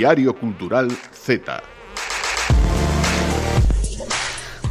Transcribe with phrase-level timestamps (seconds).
[0.00, 1.60] Diario Cultural Z.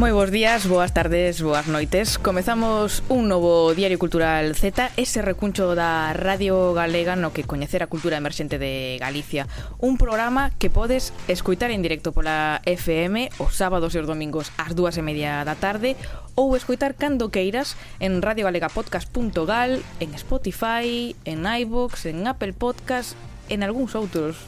[0.01, 5.77] Moi bons días, boas tardes, boas noites Comezamos un novo Diario Cultural Z Ese recuncho
[5.77, 9.45] da Radio Galega no que coñecer a cultura emerxente de Galicia
[9.77, 14.73] Un programa que podes escoitar en directo pola FM Os sábados e os domingos ás
[14.73, 15.93] dúas e media da tarde
[16.33, 23.13] Ou escoitar cando queiras en radiogalegapodcast.gal En Spotify, en iVoox, en Apple Podcast
[23.45, 24.41] En algúns outros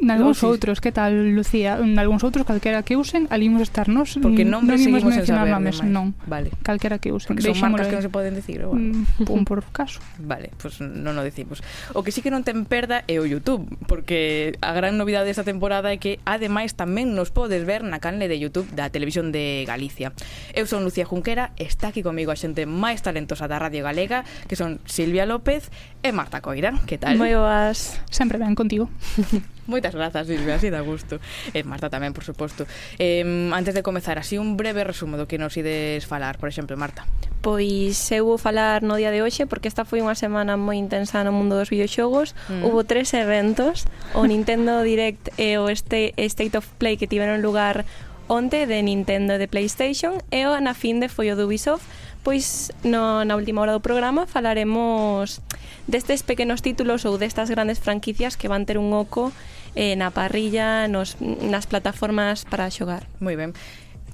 [0.00, 1.76] nalgúns outros, que tal, Lucía?
[1.76, 4.16] Nalgúns outros, calquera que usen, ali imos estar nos.
[4.18, 6.16] Porque mm, non non imos mencionar nomes, non.
[6.24, 6.50] Vale.
[6.64, 7.36] Calquera que usen.
[7.36, 9.04] Porque son marcas que non se poden decir, bueno.
[9.04, 10.00] Mm, un por caso.
[10.16, 11.60] Vale, pois pues non o decimos.
[11.92, 15.44] O que sí que non ten perda é o YouTube, porque a gran novidade desta
[15.44, 19.68] temporada é que ademais tamén nos podes ver na canle de YouTube da Televisión de
[19.68, 20.16] Galicia.
[20.56, 24.56] Eu son Lucía Junquera, está aquí comigo a xente máis talentosa da Radio Galega, que
[24.56, 25.68] son Silvia López
[26.00, 26.72] e Marta Coira.
[26.88, 27.20] Que tal?
[27.20, 28.00] Moi boas.
[28.08, 28.88] Sempre ben contigo.
[29.70, 31.22] Moitas grazas, Silvia, así da gusto.
[31.54, 32.66] E Marta tamén, por suposto.
[32.98, 33.22] Eh,
[33.54, 37.06] antes de comezar, así un breve resumo do que nos ides falar, por exemplo, Marta.
[37.40, 41.22] Pois eu vou falar no día de hoxe porque esta foi unha semana moi intensa
[41.22, 42.34] no mundo dos videoxogos.
[42.50, 42.66] Mm.
[42.66, 47.86] Hubo tres eventos, o Nintendo Direct e o este State of Play que tiveron lugar
[48.30, 51.82] onte de Nintendo e de Playstation e o na fin de foi o do Ubisoft
[52.22, 55.40] pois no, na última hora do programa falaremos
[55.88, 59.32] destes pequenos títulos ou destas grandes franquicias que van ter un oco
[59.74, 63.06] eh, na parrilla, nos, nas plataformas para xogar.
[63.22, 63.54] Moi ben.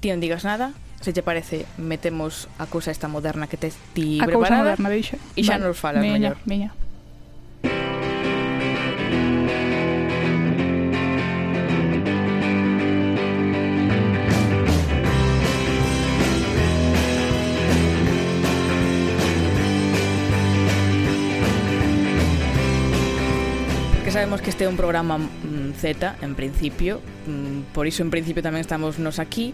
[0.01, 4.21] Ti non digas nada, se che parece, metemos a cousa esta moderna que te ti
[4.21, 4.73] a preparada.
[4.73, 5.17] A cousa moderna, deixa.
[5.35, 5.69] E xa vale.
[5.69, 6.37] nos falas mellor.
[6.45, 6.86] Veña, veña.
[24.17, 28.41] sabemos que este é un programa mm, Z, en principio, mm, por iso en principio
[28.41, 29.53] tamén estamos nos aquí,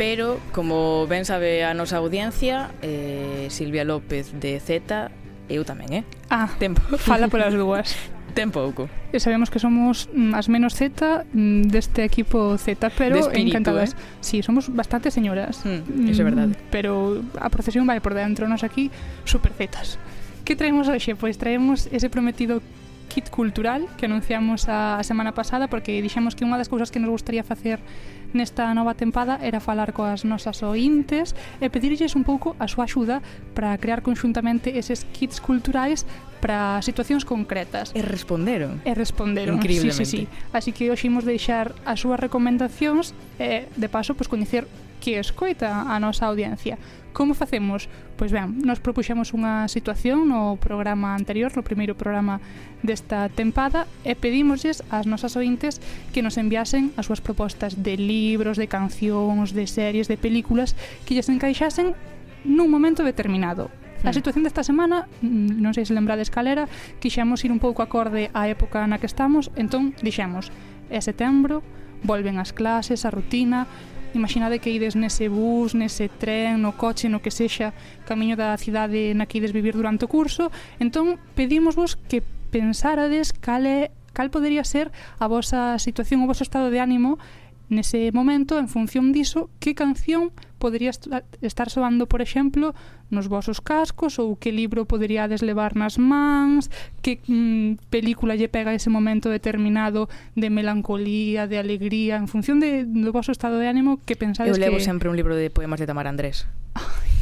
[0.00, 5.12] pero como ben sabe a nosa audiencia, eh, Silvia López de Z,
[5.52, 6.04] eu tamén, eh?
[6.32, 6.80] Ah, Tempo.
[6.96, 7.92] fala polas dúas.
[8.32, 8.88] Ten pouco.
[9.12, 13.52] E sabemos que somos mm, as menos Z mm, deste equipo Z, pero de espíritu,
[13.52, 13.92] encantadas.
[13.92, 14.24] Eh?
[14.24, 15.60] Sí, somos bastante señoras.
[15.68, 16.52] Mm, iso mm, é verdade.
[16.72, 18.88] Pero a procesión vai por dentro, nos aquí
[19.28, 20.00] super Zetas.
[20.48, 21.12] Que traemos hoxe?
[21.20, 22.64] Pois traemos ese prometido
[23.10, 27.02] kit cultural que anunciamos a, a semana pasada porque dixemos que unha das cousas que
[27.02, 27.82] nos gustaría facer
[28.30, 33.18] nesta nova tempada era falar coas nosas ointes e pedirlles un pouco a súa axuda
[33.58, 36.06] para crear conxuntamente eses kits culturais
[36.38, 37.92] para situacións concretas.
[37.92, 38.80] E responderon.
[38.86, 40.22] E responderon, sí, sí, sí.
[40.54, 44.64] Así que hoxe imos deixar as súas recomendacións e, de paso, pois, pues, coñecer
[45.00, 46.78] que escoita a nosa audiencia.
[47.12, 47.88] Como facemos?
[48.14, 52.38] Pois ben, nos propuxemos unha situación no programa anterior, no primeiro programa
[52.84, 55.82] desta tempada, e pedimoslles ás nosas ointes
[56.14, 60.78] que nos enviasen as súas propostas de libros, de cancións, de series, de películas
[61.08, 61.96] que lles encaixasen
[62.44, 64.12] nun momento determinado, A hmm.
[64.14, 66.72] situación desta semana, mm, non sei se lembrades calera,
[67.04, 70.48] quixemos ir un pouco acorde á época na que estamos, entón dixemos,
[70.88, 71.60] é setembro,
[72.00, 73.68] volven as clases, a rutina,
[74.14, 77.70] Imaginade que ides nese bus, nese tren, no coche, no que sexa
[78.06, 80.50] camiño da cidade na que ides vivir durante o curso.
[80.82, 84.90] Entón, pedimos vos que pensarades cal, é, cal podería ser
[85.22, 87.22] a vosa situación, o voso estado de ánimo
[87.70, 90.92] nese momento, en función diso, que canción podería
[91.40, 92.76] estar soando, por exemplo,
[93.08, 96.68] nos vosos cascos ou que libro poderíades levar nas mans,
[97.00, 102.84] que mm, película lle pega ese momento determinado de melancolía, de alegría, en función de,
[102.84, 104.60] do vosso estado de ánimo que pensades que...
[104.60, 104.84] Eu levo que...
[104.84, 106.44] sempre un libro de poemas de Tamar Andrés.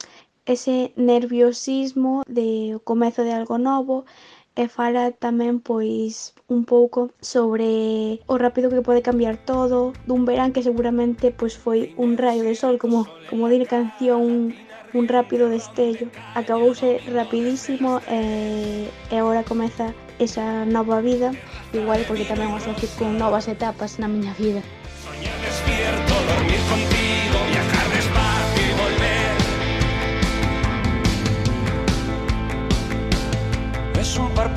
[0.48, 4.08] ese nerviosismo de o comezo de algo novo
[4.58, 10.50] e fala tamén pois un pouco sobre o rápido que pode cambiar todo dun verán
[10.50, 14.42] que seguramente pois foi un raio de sol como como dir canción un,
[14.98, 16.10] un rápido destello.
[16.34, 21.30] Acabouse rapidísimo eh, e, e agora comeza esa nova vida
[21.70, 24.58] igual porque tamén o asocio con novas etapas na miña vida.
[25.06, 26.97] Soñar despierto, dormir contigo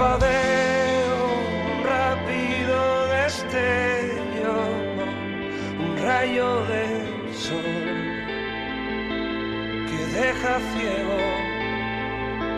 [0.02, 1.18] parpadeo,
[1.78, 4.58] un rápido destello,
[5.80, 7.78] un rayo del sol
[9.90, 11.20] que deja ciego.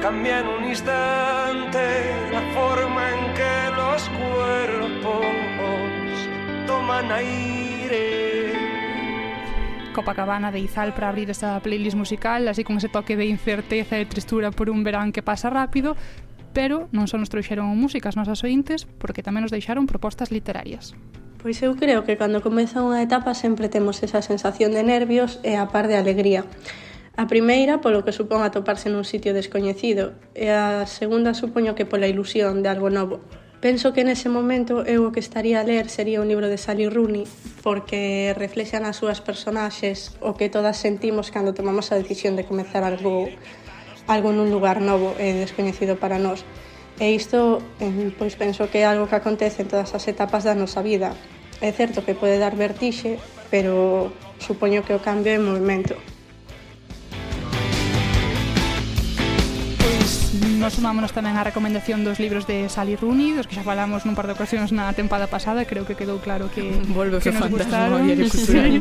[0.01, 1.85] Cambia en un instante
[2.31, 5.25] la forma en que los cuerpos
[6.65, 8.53] toman aire.
[9.93, 14.05] Copacabana de Izal para abrir esa playlist musical, así con ese toque de incerteza e
[14.05, 15.95] tristura por un verán que pasa rápido,
[16.53, 20.93] pero non só nos trouxeron músicas nosas ointes, porque tamén nos deixaron propostas literarias.
[21.43, 25.59] Pois eu creo que cando comeza unha etapa sempre temos esa sensación de nervios e
[25.59, 26.47] a par de alegría.
[27.19, 32.07] A primeira, polo que supón atoparse nun sitio descoñecido, e a segunda supoño que pola
[32.07, 33.19] ilusión de algo novo.
[33.63, 36.87] Penso que nese momento eu o que estaría a ler sería un libro de Sally
[36.91, 37.23] Rooney
[37.63, 42.83] porque reflexan as súas personaxes o que todas sentimos cando tomamos a decisión de comezar
[42.83, 43.31] algo
[44.07, 46.43] algo nun lugar novo e descoñecido para nós.
[46.99, 50.53] E isto, eh, pois penso que é algo que acontece en todas as etapas da
[50.53, 51.15] nosa vida.
[51.61, 53.17] É certo que pode dar vertixe,
[53.49, 55.95] pero supoño que o cambio é movimento.
[59.79, 64.07] Pois nos sumámonos tamén á recomendación dos libros de Sally Rooney, dos que xa falamos
[64.07, 67.51] nun par de ocasións na tempada pasada, creo que quedou claro que Volve que, nos
[67.51, 68.07] gustaron.
[68.31, 68.79] Sí.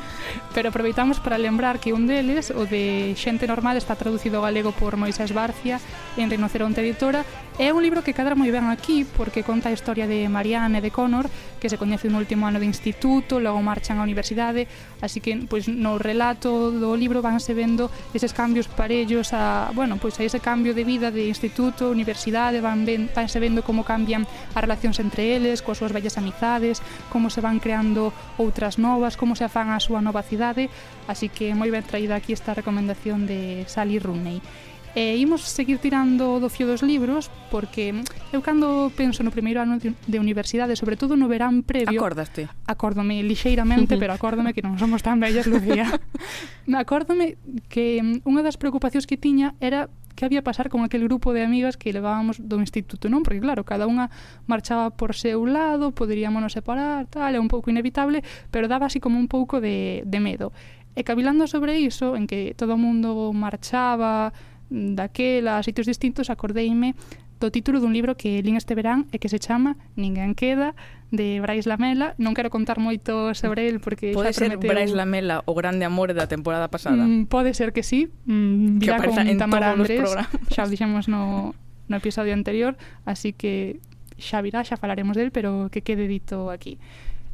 [0.55, 4.71] Pero aproveitamos para lembrar que un deles, o de Xente Normal, está traducido ao galego
[4.71, 5.83] por Moisés Barcia
[6.15, 7.27] en Rinoceronte Editora,
[7.59, 10.85] é un libro que cadra moi ben aquí porque conta a historia de Marianne e
[10.87, 11.27] de Connor,
[11.59, 14.71] que se coñece no último ano de instituto, logo marchan á universidade,
[15.03, 20.17] así que pois no relato do libro vanse vendo eses cambios parellos a, bueno, pois
[20.17, 24.27] a ese cambio de vida de instituto instituto, universidade, van, ven, vanse vendo como cambian
[24.55, 29.33] as relacións entre eles, coas súas vellas amizades, como se van creando outras novas, como
[29.35, 30.69] se afán a súa nova cidade,
[31.09, 34.45] así que moi ben traída aquí esta recomendación de Sally Rooney.
[34.93, 37.97] E imos seguir tirando do fio dos libros porque
[38.29, 41.97] eu cando penso no primeiro ano de universidade, sobre todo no verán previo...
[41.97, 42.53] Acordaste?
[42.69, 45.89] Acórdome lixeiramente, pero acórdome que non somos tan bellas, Lucía.
[46.77, 47.41] acórdome
[47.73, 51.43] que mm, unha das preocupacións que tiña era que había pasar con aquel grupo de
[51.43, 53.25] amigas que levábamos do instituto, non?
[53.25, 54.13] Porque claro, cada unha
[54.47, 58.23] marchaba por seu lado, poderíamos nos separar, tal, é un pouco inevitable,
[58.53, 60.53] pero daba así como un pouco de, de medo.
[60.93, 64.33] E cavilando sobre iso, en que todo o mundo marchaba
[64.69, 66.95] mm, daquela a sitios distintos, acordeime
[67.43, 70.79] do título dun libro que lín este verán e que se chama Ninguén queda,
[71.11, 72.15] de Brais Lamela.
[72.23, 74.71] Non quero contar moito sobre el porque Pode ser prometeu...
[74.71, 77.03] Brais Lamela o grande amor da temporada pasada.
[77.03, 78.15] Mm, pode ser que sí.
[78.31, 80.55] Mm, que apareza con en Tamara todos Andrés, os programas.
[80.55, 81.53] Xa o dixemos no,
[81.91, 83.83] no episodio anterior, así que
[84.23, 86.79] xa virá, xa falaremos del, pero que quede dito aquí.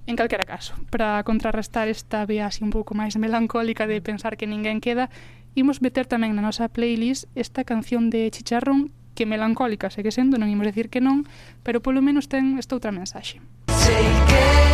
[0.08, 4.48] En calquera caso, para contrarrestar esta vea así un pouco máis melancólica de pensar que
[4.48, 5.12] ninguén queda,
[5.52, 8.88] imos meter tamén na nosa playlist esta canción de Chicharrón
[9.18, 11.26] que melancólica segue sendo, non imos decir que non,
[11.66, 13.42] pero polo menos ten esta outra mensaxe.
[13.66, 14.68] Sei que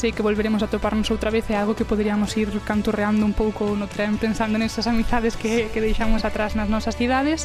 [0.00, 3.76] sei que volveremos a toparnos outra vez é algo que poderíamos ir canturreando un pouco
[3.76, 7.44] no tren pensando nesas amizades que, que deixamos atrás nas nosas cidades.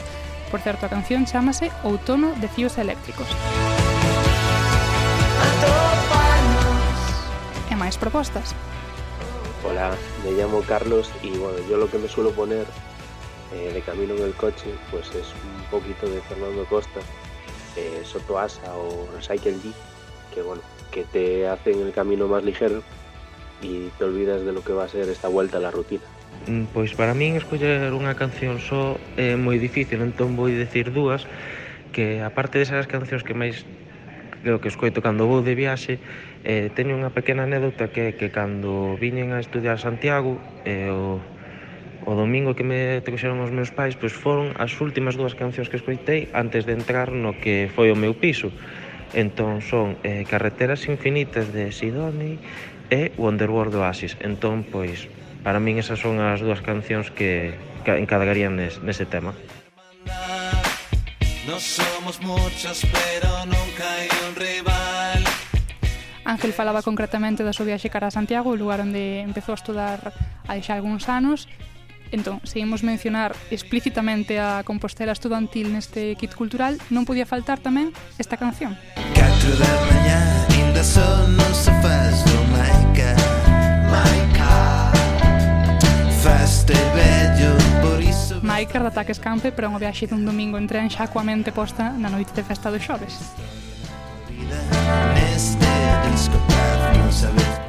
[0.51, 3.27] Por certo, a canción chamase Outono de Fíos Eléctricos.
[5.39, 6.04] A
[7.85, 8.57] Máis propostas.
[9.61, 9.93] Hola,
[10.25, 12.65] me llamo Carlos y bueno, yo lo que me suelo poner
[13.53, 16.97] eh, de camino en el coche pues es un poquito de Fernando Costa,
[17.77, 19.69] eh, Soto Asa o Recycle D,
[20.33, 22.81] que bueno, que te hacen el camino más ligero
[23.61, 26.09] y te olvidas de lo que va a ser esta vuelta a la rutina.
[26.47, 31.29] Mm, Pois para min escoller unha canción só é moi difícil, entón vou dicir dúas
[31.93, 33.61] que aparte desas cancións que máis
[34.45, 35.97] creo que escoito cando vou de viaxe,
[36.45, 40.37] eh, teño unha pequena anécdota que é que cando viñen a estudiar a Santiago,
[40.69, 41.17] eh, o,
[42.05, 45.81] o domingo que me trouxeron os meus pais, pois foron as últimas dúas cancións que
[45.81, 48.53] escoitei antes de entrar no que foi o meu piso.
[49.17, 52.37] Entón son eh, Carreteras Infinitas de Sidoni
[52.93, 54.13] e Wonderworld do Oasis.
[54.21, 55.09] Entón, pois,
[55.41, 57.57] para min esas son as dúas cancións que
[57.89, 59.33] encargarían nes, nese tema.
[61.47, 65.23] No somos muchos, pero nunca hay un rival.
[66.25, 69.99] Ángel falaba concretamente da súa viaxe cara a Santiago, o lugar onde empezou a estudar
[70.49, 71.45] hai xa algúns anos.
[72.09, 78.41] Entón, seguimos mencionar explícitamente a Compostela Estudantil neste kit cultural, non podía faltar tamén esta
[78.41, 78.73] canción.
[79.13, 83.13] 4 da mañá, inda sol non se faz do Maica,
[83.93, 84.24] Maica
[86.25, 87.53] feste bello
[87.83, 91.53] por iso Maiker de Escampe para unha viaxe dun domingo en tren xa coa mente
[91.53, 93.13] posta na noite de festa do xoves.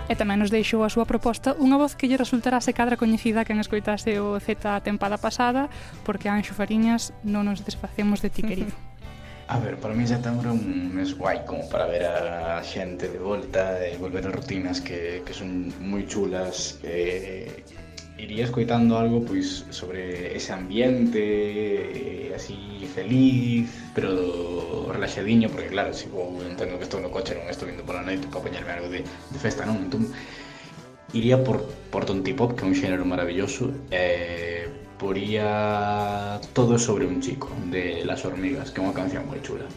[0.08, 3.44] E tamén nos deixou a súa proposta unha voz que lle resultará se cadra coñecida
[3.44, 5.68] que escoitase o Z a tempada pasada,
[6.08, 8.72] porque Anxo Fariñas non nos desfacemos de ti, querido.
[9.46, 13.20] A ver, para mí setembro é un mes guai como para ver a xente de
[13.22, 17.62] volta e volver a rutinas que, que son moi chulas e
[18.18, 26.04] iría escoitando algo pois sobre ese ambiente eh, así feliz, pero relaxadiño, porque claro, se
[26.04, 28.88] si vou entendo que estou no coche, non estou vindo pola noite para poñerme algo
[28.88, 29.76] de, de festa, non?
[29.84, 30.08] Entón,
[31.12, 31.60] iría por,
[31.92, 37.52] por Tonti Pop, que é un xénero maravilloso, e eh, poría todo sobre un chico,
[37.68, 39.68] de Las Hormigas, que é unha canción moi chula.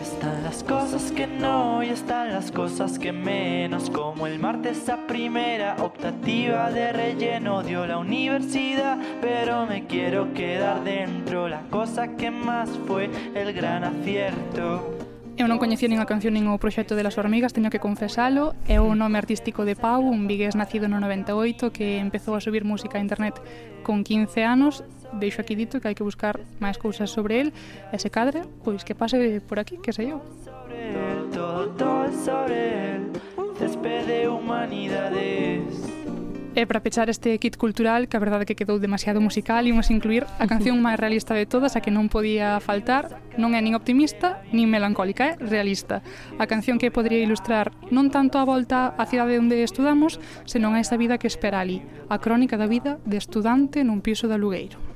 [0.00, 5.06] Están las cosas que no y están las cosas que menos, como el martes a
[5.06, 12.30] primera optativa de relleno dio la universidad, pero me quiero quedar dentro, la cosa que
[12.30, 15.00] más fue el gran acierto.
[15.40, 18.52] Eu non coñecía nin a canción nin o proxecto de las hormigas, teño que confesalo.
[18.68, 22.68] É o nome artístico de Pau, un vigués nacido no 98 que empezou a subir
[22.68, 23.40] música a internet
[23.80, 24.84] con 15 anos
[25.16, 27.48] deixo aquí dito que hai que buscar máis cousas sobre el
[27.90, 28.10] e se
[28.62, 30.20] pois que pase por aquí, que sei eu.
[31.32, 33.02] Todo, todo sobre el,
[33.58, 36.00] despede humanidades.
[36.50, 40.26] E para pechar este kit cultural, que a verdade que quedou demasiado musical, imos incluir
[40.42, 44.42] a canción máis realista de todas, a que non podía faltar, non é nin optimista,
[44.50, 46.02] nin melancólica, é realista.
[46.42, 50.82] A canción que podría ilustrar non tanto a volta á cidade onde estudamos, senón a
[50.82, 54.89] esa vida que espera ali, a crónica da vida de estudante nun piso de alugueiro.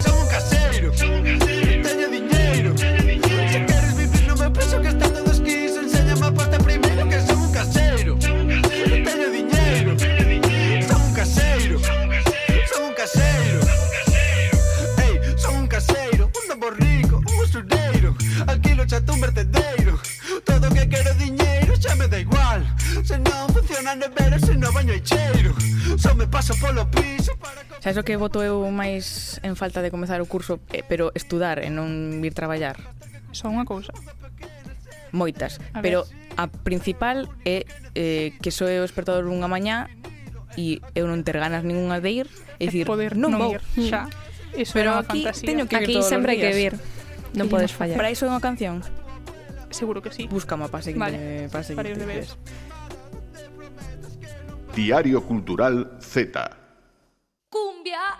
[0.00, 0.90] Son un caseiro.
[0.92, 3.50] Teño diñeiro, teño diñeiro.
[3.52, 7.20] Se queres vivir no meu piso que está todo dos enséñame a porta primeiro que
[7.26, 8.16] son un caseiro.
[8.18, 13.60] Teño diñeiro, teño un caseiro, son un caseiro.
[15.04, 18.16] Ei, son un caseiro, un borrico, un usureiro.
[18.46, 19.98] Alquilo chato un vertedeiro.
[20.44, 21.39] Todo que quero diñeiro.
[23.00, 25.56] Se non funciona nevera, se non baño e cheiro
[25.96, 27.64] Só me paso polo piso para...
[27.80, 31.64] Sabes o que voto eu máis en falta de comezar o curso, eh, pero estudar
[31.64, 32.76] e non vir traballar?
[33.32, 33.96] Só unha cousa.
[35.16, 36.04] Moitas, a pero
[36.36, 37.64] a principal é
[37.96, 39.88] eh, que sou o despertador unha mañá
[40.60, 42.26] e eu non ter ganas ningunha de ir,
[42.60, 43.52] é dicir, poder non, non vou.
[43.56, 44.06] Ir, xa.
[44.06, 44.60] Mm.
[44.60, 45.48] Eso pero aquí fantasía.
[45.48, 46.74] teño que ir todos sempre hai que vir.
[47.32, 47.96] Non podes fallar.
[47.96, 48.84] Para iso é unha canción?
[49.70, 50.26] Seguro que sí.
[50.26, 51.48] buscamo para seguinte, vale.
[51.48, 51.80] para seguinte.
[51.80, 52.30] Para os deberes.
[54.74, 56.50] Diario Cultural Z.
[57.50, 58.16] Cumbia.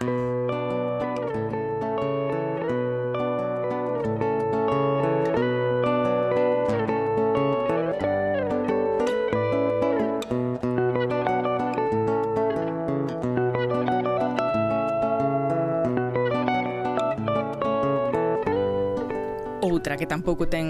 [19.62, 20.69] Outra que tampouco ten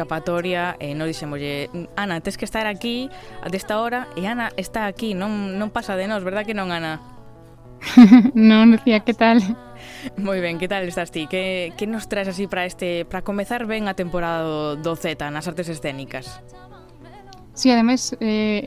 [0.00, 3.12] escapatoria eh, e non dixémoslle Ana, tes que estar aquí
[3.44, 6.72] a desta hora e Ana está aquí, non, non pasa de nós, verdad que non,
[6.72, 7.04] Ana?
[8.32, 9.44] non, Lucía, que tal?
[10.16, 11.28] Moi ben, que tal estás ti?
[11.28, 15.44] Que, que nos traes así para este para comezar ben a temporada do Z nas
[15.44, 16.40] artes escénicas?
[17.52, 18.64] Sí, ademais, eh,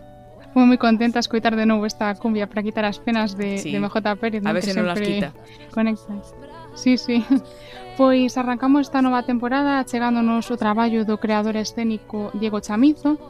[0.54, 3.74] foi moi contenta escoitar de novo esta cumbia para quitar as penas de, sí.
[3.74, 4.46] de MJ Pérez.
[4.46, 5.34] A ver se non las quita.
[5.74, 6.53] Conectas.
[6.76, 7.26] Sí, sí.
[7.96, 13.22] Pois arrancamos esta nova temporada chegándonos o traballo do creador escénico Diego Chamizo.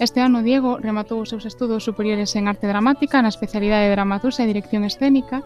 [0.00, 4.40] Este ano Diego rematou os seus estudos superiores en arte dramática na especialidade de dramaturxa
[4.40, 5.44] e dirección escénica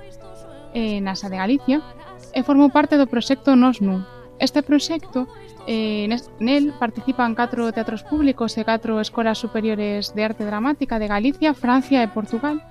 [0.71, 1.83] eh, na SA de Galicia
[2.31, 4.07] e formou parte do proxecto Nos Nu.
[4.39, 5.27] Este proxecto
[5.67, 6.07] eh,
[6.39, 12.07] nel participan catro teatros públicos e catro escolas superiores de arte dramática de Galicia, Francia
[12.07, 12.63] e Portugal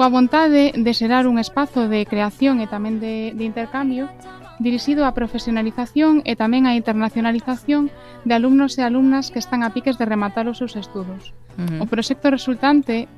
[0.00, 4.08] coa vontade de xerar un espazo de creación e tamén de, de intercambio
[4.56, 7.92] dirixido á profesionalización e tamén á internacionalización
[8.24, 11.36] de alumnos e alumnas que están a piques de rematar os seus estudos.
[11.60, 11.84] Uh -huh.
[11.84, 13.12] O proxecto resultante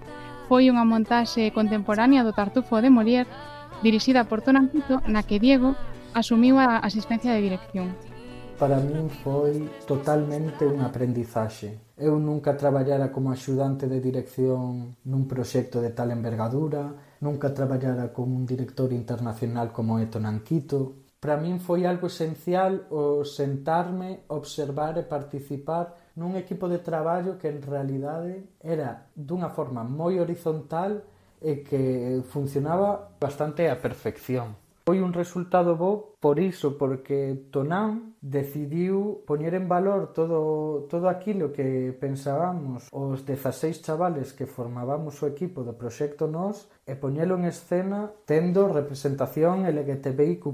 [0.50, 3.30] foi unha montaxe contemporánea do Tartufo de Molière
[3.86, 5.78] dirixida por Tonampito na que Diego
[6.18, 7.94] asumiu a asistencia de dirección
[8.58, 11.92] para min foi totalmente unha aprendizaxe.
[11.98, 18.30] Eu nunca traballara como axudante de dirección nun proxecto de tal envergadura, nunca traballara con
[18.30, 21.02] un director internacional como é Tonanquito.
[21.18, 27.50] Para min foi algo esencial o sentarme, observar e participar nun equipo de traballo que
[27.50, 31.02] en realidade era dunha forma moi horizontal
[31.42, 34.61] e que funcionaba bastante a perfección.
[34.84, 41.54] Foi un resultado bo por iso, porque Tonán decidiu poñer en valor todo, todo aquilo
[41.54, 47.46] que pensábamos os 16 chavales que formábamos o equipo do Proxecto Nos e poñelo en
[47.46, 50.50] escena tendo representación LGTBIQ+,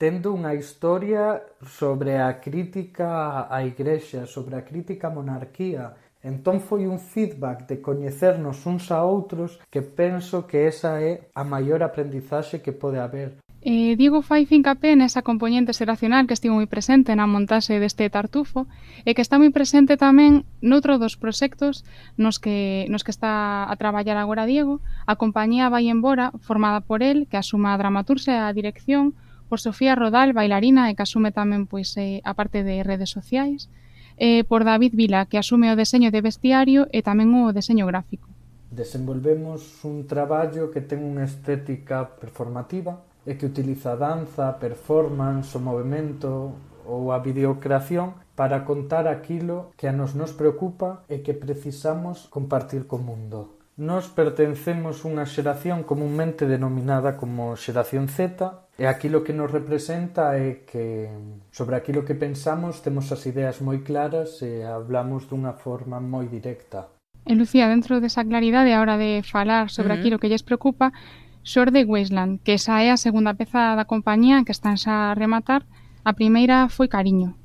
[0.00, 6.84] tendo unha historia sobre a crítica á Igrexa, sobre a crítica á monarquía, Entón foi
[6.84, 12.60] un feedback de coñecernos uns a outros que penso que esa é a maior aprendizaxe
[12.60, 13.40] que pode haber.
[13.62, 18.64] Eh, Diego fai fincapé nesa componente xeracional que estivo moi presente na montaxe deste tartufo
[19.04, 21.84] e que está moi presente tamén noutro dos proxectos
[22.16, 27.04] nos que, nos que está a traballar agora Diego, a compañía Vai Embora, formada por
[27.04, 29.12] el, que asuma a dramaturxa e a dirección,
[29.52, 33.68] por Sofía Rodal, bailarina, e que asume tamén pois, eh, a parte de redes sociais,
[34.16, 38.32] eh, por David Vila, que asume o deseño de vestiario e tamén o deseño gráfico.
[38.72, 45.56] Desenvolvemos un traballo que ten unha estética performativa, e que utiliza a danza, a performance,
[45.56, 51.36] o movimento ou a videocreación para contar aquilo que a nos nos preocupa e que
[51.36, 53.60] precisamos compartir co mundo.
[53.80, 58.44] Nos pertencemos unha xeración comúnmente denominada como xeración Z
[58.76, 61.08] e aquilo que nos representa é que
[61.52, 66.92] sobre aquilo que pensamos temos as ideas moi claras e hablamos dunha forma moi directa.
[67.24, 70.00] E Lucía, dentro desa claridade a hora de falar sobre uh -huh.
[70.00, 70.92] aquilo que lles preocupa,
[71.42, 75.64] Xorde Wasteland, que esa é a segunda peza da compañía que están xa a rematar.
[76.04, 77.36] A primeira foi Cariño.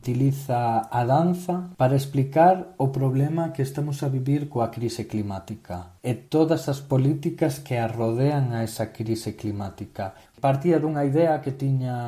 [0.00, 6.16] Utiliza a danza para explicar o problema que estamos a vivir coa crise climática e
[6.16, 10.16] todas as políticas que a rodean a esa crise climática.
[10.40, 12.00] Partía dunha idea que tiña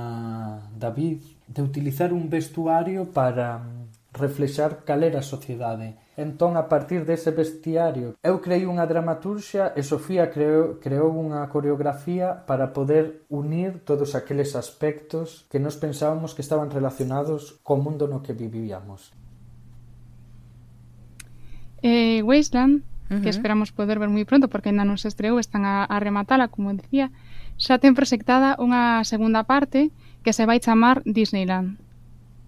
[0.72, 1.20] David
[1.52, 3.60] de utilizar un vestuario para
[4.16, 9.80] reflexar cal era a sociedade Entón, a partir dese bestiario, eu creei unha dramaturxia e
[9.80, 16.44] Sofía creou, creou unha coreografía para poder unir todos aqueles aspectos que nos pensábamos que
[16.44, 19.16] estaban relacionados co mundo no que vivíamos.
[21.80, 23.22] Eh, Wasteland, uh -huh.
[23.24, 26.52] que esperamos poder ver moi pronto porque ainda non se estreou, están a, a rematala,
[26.52, 27.08] como decía,
[27.56, 29.88] xa ten proxectada unha segunda parte
[30.20, 31.80] que se vai chamar Disneyland.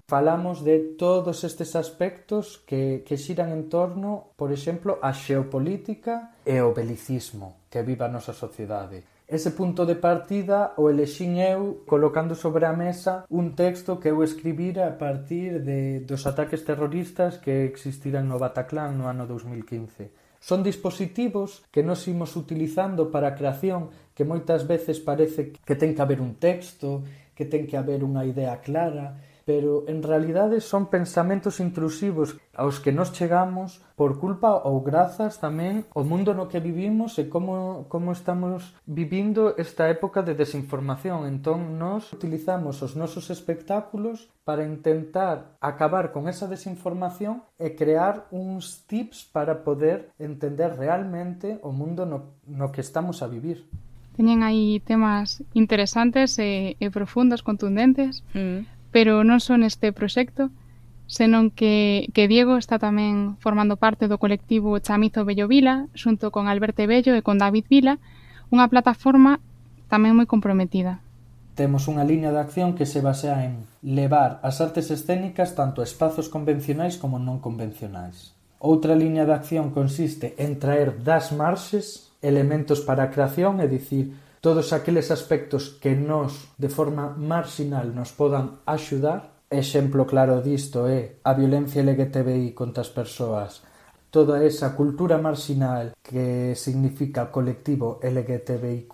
[0.06, 6.60] Falamos de todos estes aspectos que, que xiran en torno, por exemplo, a xeopolítica e
[6.60, 9.00] o belicismo que viva a nosa sociedade.
[9.24, 14.20] Ese punto de partida o elexín eu colocando sobre a mesa un texto que eu
[14.20, 20.12] escribira a partir de, dos ataques terroristas que existiran no Bataclan no ano 2015.
[20.44, 25.96] Son dispositivos que nos imos utilizando para a creación que moitas veces parece que ten
[25.96, 27.00] que haber un texto,
[27.32, 32.92] que ten que haber unha idea clara, pero en realidade son pensamentos intrusivos aos que
[32.92, 38.10] nos chegamos por culpa ou grazas tamén ao mundo no que vivimos e como, como
[38.10, 41.28] estamos vivindo esta época de desinformación.
[41.28, 48.88] Entón, nos utilizamos os nosos espectáculos para intentar acabar con esa desinformación e crear uns
[48.88, 53.68] tips para poder entender realmente o mundo no, no que estamos a vivir.
[54.14, 58.22] Teñen aí temas interesantes e, e profundos, contundentes.
[58.30, 60.54] Mm pero non só neste proxecto,
[61.10, 66.46] senón que, que Diego está tamén formando parte do colectivo Chamizo Bello Vila, xunto con
[66.46, 67.98] Alberto Bello e con David Vila,
[68.54, 69.42] unha plataforma
[69.90, 71.02] tamén moi comprometida.
[71.58, 75.88] Temos unha liña de acción que se basea en levar as artes escénicas tanto a
[75.90, 78.30] espazos convencionais como non convencionais.
[78.62, 84.14] Outra liña de acción consiste en traer das marxes elementos para a creación, é dicir,
[84.44, 89.40] todos aqueles aspectos que nos de forma marxinal nos podan axudar.
[89.48, 93.64] Exemplo claro disto é a violencia LGTBI contra as persoas,
[94.12, 98.92] toda esa cultura marxinal que significa colectivo LGTBIQ+,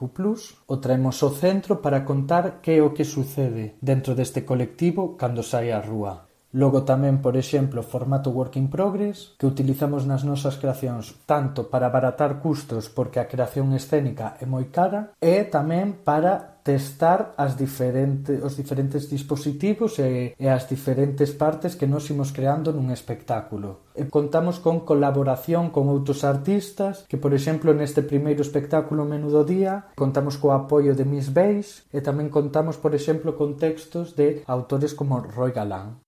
[0.71, 5.43] o traemos ao centro para contar que é o que sucede dentro deste colectivo cando
[5.43, 6.30] sai á rúa.
[6.51, 11.87] Logo tamén, por exemplo, formato work in progress que utilizamos nas nosas creacións tanto para
[11.87, 18.43] abaratar custos porque a creación escénica é moi cara e tamén para testar as diferente,
[18.43, 23.87] os diferentes dispositivos e, e as diferentes partes que nos imos creando nun espectáculo.
[23.95, 29.95] E contamos con colaboración con outros artistas que, por exemplo, neste primeiro espectáculo Menudo Día
[29.95, 34.99] contamos co apoio de Miss Base e tamén contamos, por exemplo, con textos de autores
[34.99, 36.03] como Roy Galán.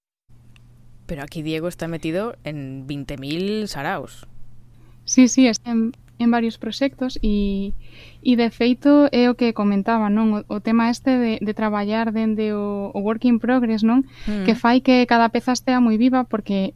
[1.12, 4.26] Pero aquí Diego está metido en 20.000 saraos.
[5.04, 7.74] Sí, sí, está en, en varios proxectos e,
[8.24, 10.40] e de feito é o que comentaba, non?
[10.48, 14.08] O, o tema este de, de traballar dende o, o work in progress, non?
[14.24, 14.48] Mm.
[14.48, 16.72] Que fai que cada peza estea moi viva porque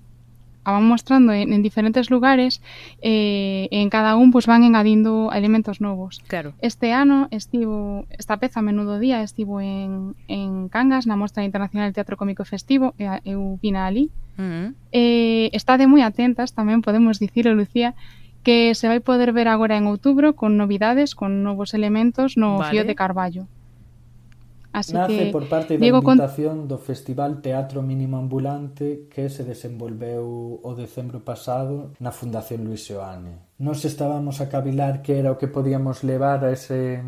[0.67, 2.61] a van mostrando en, en diferentes lugares
[3.01, 6.19] e eh, en cada un pues van engadindo elementos novos.
[6.27, 6.55] Claro.
[6.59, 11.95] Este ano estivo esta peza Menudo Día estivo en, en Cangas na Mostra Internacional de
[11.95, 14.11] Teatro Cómico Festivo e eu vina ali.
[14.37, 14.67] Uh mm-hmm.
[14.67, 14.75] -huh.
[14.91, 17.95] Eh, estade moi atentas tamén podemos dicir, Lucía,
[18.43, 22.75] que se vai poder ver agora en outubro con novidades, con novos elementos no vale.
[22.75, 23.47] Fío de Carballo.
[24.77, 26.69] Así Nace que, por parte da Diego invitación con...
[26.69, 33.57] do Festival Teatro Mínimo Ambulante que se desenvolveu o decembro pasado na Fundación Luis Seoane.
[33.57, 37.01] Nos estábamos a cavilar que era o que podíamos levar a ese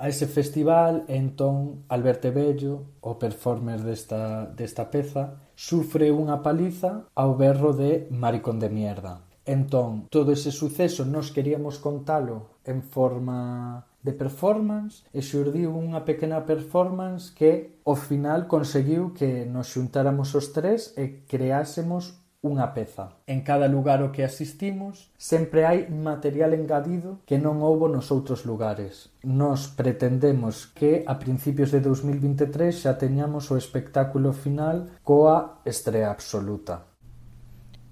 [0.00, 7.12] a ese festival e entón Alberto Bello, o performer desta, desta peza, sufre unha paliza
[7.12, 9.20] ao berro de Maricón de Mierda.
[9.44, 16.42] Entón, todo ese suceso nos queríamos contalo en forma de performance e xurdiu unha pequena
[16.42, 23.14] performance que ao final conseguiu que nos xuntáramos os tres e creásemos unha peza.
[23.30, 28.42] En cada lugar ao que asistimos sempre hai material engadido que non houbo nos outros
[28.42, 29.14] lugares.
[29.22, 36.90] Nos pretendemos que a principios de 2023 xa teñamos o espectáculo final coa estrea absoluta.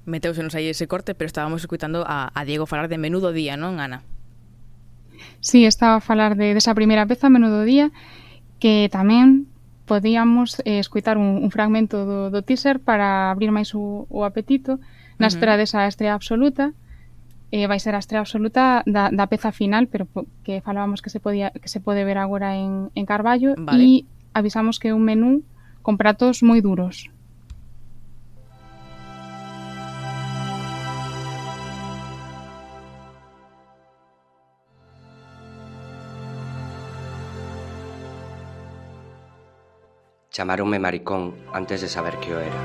[0.02, 3.78] Meteusenos aí ese corte, pero estábamos escutando a, a Diego falar de menudo día, non,
[3.78, 4.02] Ana?
[5.40, 7.90] Sí, estaba a falar de, desa primeira peza, Menudo Día,
[8.60, 9.48] que tamén
[9.88, 14.78] podíamos eh, escutar un, un fragmento do, do teaser para abrir máis o, o apetito
[15.18, 15.66] na espera uh -huh.
[15.66, 16.70] desa estrela absoluta
[17.50, 20.06] eh, vai ser a estrela absoluta da, da peza final, pero
[20.46, 23.82] que falábamos que se podía que se pode ver agora en, en Carballo vale.
[23.82, 23.90] e
[24.32, 25.42] avisamos que é un menú
[25.82, 27.10] con pratos moi duros
[40.30, 42.62] Chamáronme maricón antes de saber que o era.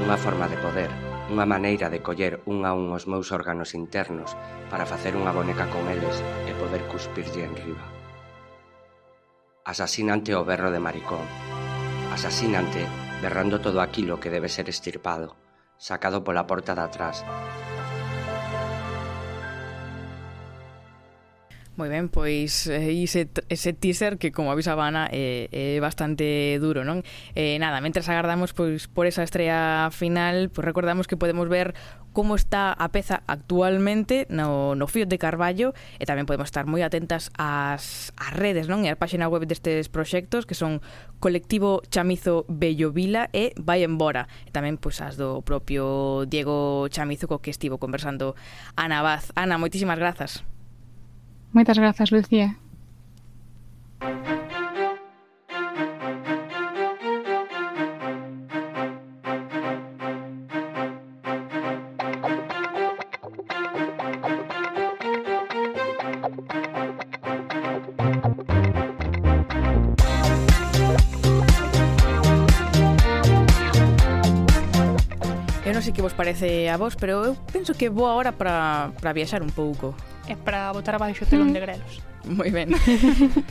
[0.00, 0.88] Unha forma de poder,
[1.28, 4.32] unha maneira de coller un a un os meus órganos internos
[4.72, 7.84] para facer unha boneca con eles e poder cuspirlle en riba.
[9.60, 11.20] Asasinante o berro de maricón.
[12.16, 12.88] Asasinante
[13.20, 15.36] berrando todo aquilo que debe ser estirpado,
[15.76, 17.28] sacado pola porta de atrás,
[21.80, 25.80] Moi ben, pois eh, ese, ese teaser que, como avisa Ana é, eh, eh é
[25.80, 27.00] bastante duro, non?
[27.32, 31.72] Eh, nada, mentres agardamos pois por esa estrella final, pois recordamos que podemos ver
[32.12, 36.68] como está a peza actualmente no, no Fío de Carballo eh, e tamén podemos estar
[36.68, 38.84] moi atentas ás, ás redes, non?
[38.84, 40.84] E á página web destes proxectos que son
[41.16, 44.28] Colectivo Chamizo Bello Vila e Vai Embora.
[44.44, 48.36] E tamén pois as do propio Diego Chamizo co que estivo conversando
[48.76, 49.32] Ana Vaz.
[49.32, 50.44] Ana, moitísimas grazas.
[51.52, 52.56] Moitas grazas, Lucía.
[75.80, 79.16] non sei que vos parece a vos, pero eu penso que vou agora para, para
[79.16, 79.96] viaxar un pouco
[80.32, 81.52] é para botar abaixo o telón mm.
[81.52, 81.94] de grelos.
[82.28, 82.76] Moi ben.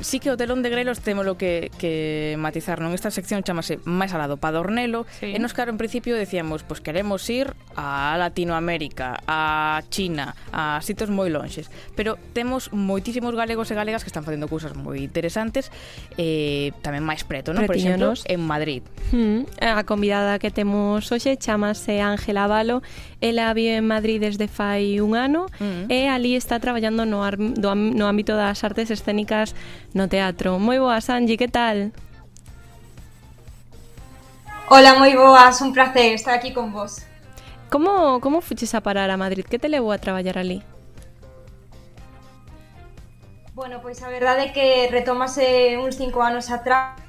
[0.01, 2.93] sí que o telón de grelos temolo que, que matizar, non?
[2.93, 5.34] Esta sección chamase máis alado Padornelo, sí.
[5.34, 10.77] e nos claro, en principio decíamos, pois pues, queremos ir a Latinoamérica, a China, a
[10.86, 15.73] sitos moi lonxes, pero temos moitísimos galegos e galegas que están facendo cousas moi interesantes,
[16.21, 17.65] eh, tamén máis preto, non?
[17.65, 18.86] Por exemplo, en Madrid.
[19.10, 22.86] Mm, a convidada que temos hoxe chamase Ángela Valo,
[23.21, 25.89] ela vive en Madrid desde fai un ano, mm.
[25.89, 29.56] e ali está traballando no, ar, do, no ámbito das das artes escénicas
[29.95, 30.60] no teatro.
[30.60, 31.95] Moi boas, Angie, que tal?
[34.67, 37.08] Hola, moi boas, un placer estar aquí con vos.
[37.72, 39.45] Como, como fuches a parar a Madrid?
[39.48, 40.62] Que te levou a traballar ali?
[43.56, 47.00] Bueno, pois a verdade é que retomase uns cinco anos atrás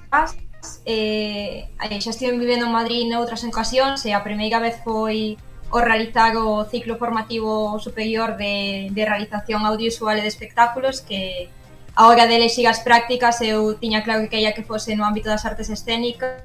[0.86, 5.38] eh, xa estive vivendo en Madrid noutras ocasións e a primeira vez foi
[5.70, 11.48] o realizar o ciclo formativo superior de, de realización audiovisual e de espectáculos que
[11.94, 15.30] a hora de elexir as prácticas eu tiña claro que quería que fose no ámbito
[15.30, 16.42] das artes escénicas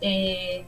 [0.00, 0.64] eh,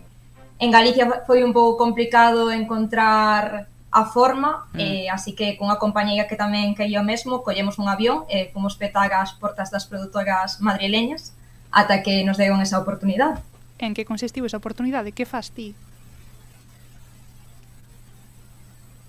[0.60, 4.80] en Galicia foi un pouco complicado encontrar a forma mm.
[4.80, 8.44] eh, así que cunha compañeira que tamén quería o mesmo collemos un avión e eh,
[8.52, 11.32] fomos petar as portas das produtoras madrileñas
[11.72, 13.40] ata que nos deron esa oportunidade
[13.80, 15.16] En que consistiu esa oportunidade?
[15.16, 15.72] Que faz ti?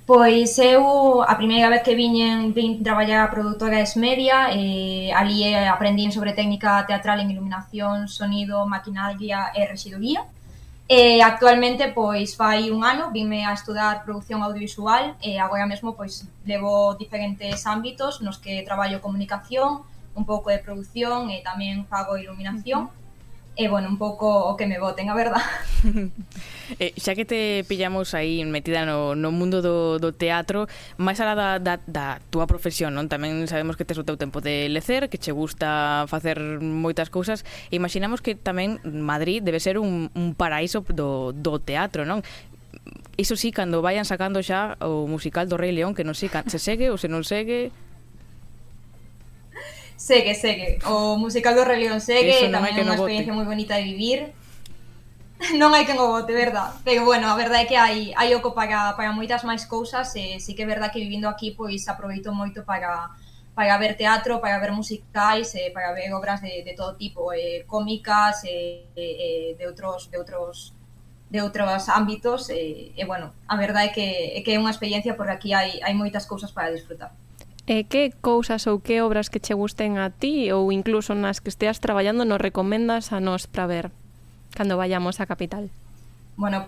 [0.05, 5.69] Pois eu a primeira vez que viñen vin traballar a produtora Esmedia, eh, ali eh,
[5.69, 10.25] aprendín sobre técnica teatral en iluminación, sonido, maquinaria e residuría.
[10.89, 15.93] E eh, actualmente pois fai un ano vime a estudar produción audiovisual e agora mesmo
[15.93, 19.85] pois levo diferentes ámbitos nos que traballo comunicación,
[20.17, 22.81] un pouco de produción e tamén fago iluminación.
[22.81, 23.00] Uh -huh
[23.55, 25.43] e, bueno, un pouco o que me voten, a verdad.
[26.79, 31.35] eh, xa que te pillamos aí metida no, no mundo do, do teatro, máis alá
[31.35, 33.11] da, da, da túa profesión, non?
[33.11, 37.43] Tamén sabemos que tes o teu tempo de lecer, que che gusta facer moitas cousas.
[37.67, 42.23] e Imaginamos que tamén Madrid debe ser un, un paraíso do, do teatro, non?
[43.19, 46.57] Iso sí, cando vayan sacando xa o musical do Rei León, que non sei se
[46.57, 47.75] segue ou se non segue...
[50.01, 50.79] Segue, segue.
[50.89, 54.33] O musical do Rei León segue, Eso tamén é unha experiencia moi bonita de vivir.
[55.61, 56.73] Non hai que o bote, verdad?
[56.81, 60.41] Pero bueno, a verdade é que hai, hai oco para, para moitas máis cousas e
[60.41, 63.13] sí que é verdad que vivindo aquí pois aproveito moito para
[63.53, 67.61] para ver teatro, para ver musicais, e para ver obras de, de todo tipo, eh,
[67.69, 70.73] cómicas, eh, eh, eh de outros de outros
[71.29, 74.73] de outros ámbitos e, eh, e bueno, a verdade é que, é que é unha
[74.73, 77.13] experiencia porque aquí hai, hai moitas cousas para disfrutar.
[77.69, 81.53] E que cousas ou que obras que che gusten a ti ou incluso nas que
[81.53, 83.85] esteas traballando nos recomendas a nós para ver
[84.57, 85.69] cando vayamos á capital?
[86.35, 86.65] Bueno,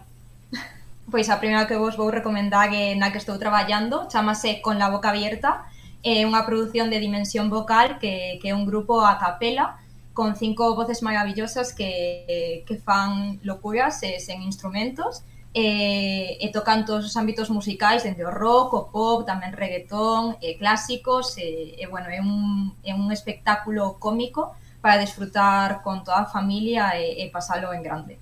[1.12, 4.94] pois a primeira que vos vou recomendar que na que estou traballando chamase Con la
[4.94, 5.66] boca abierta
[6.06, 9.82] é unha produción de dimensión vocal que, que é un grupo a capela
[10.14, 17.06] con cinco voces maravillosas que, que fan locuras e, sen instrumentos e, e tocan todos
[17.06, 22.10] os ámbitos musicais, dende o rock, o pop, tamén reggaetón, e clásicos, e, e bueno,
[22.10, 27.70] é un, é un espectáculo cómico para disfrutar con toda a familia e, e pasalo
[27.72, 28.18] en grande.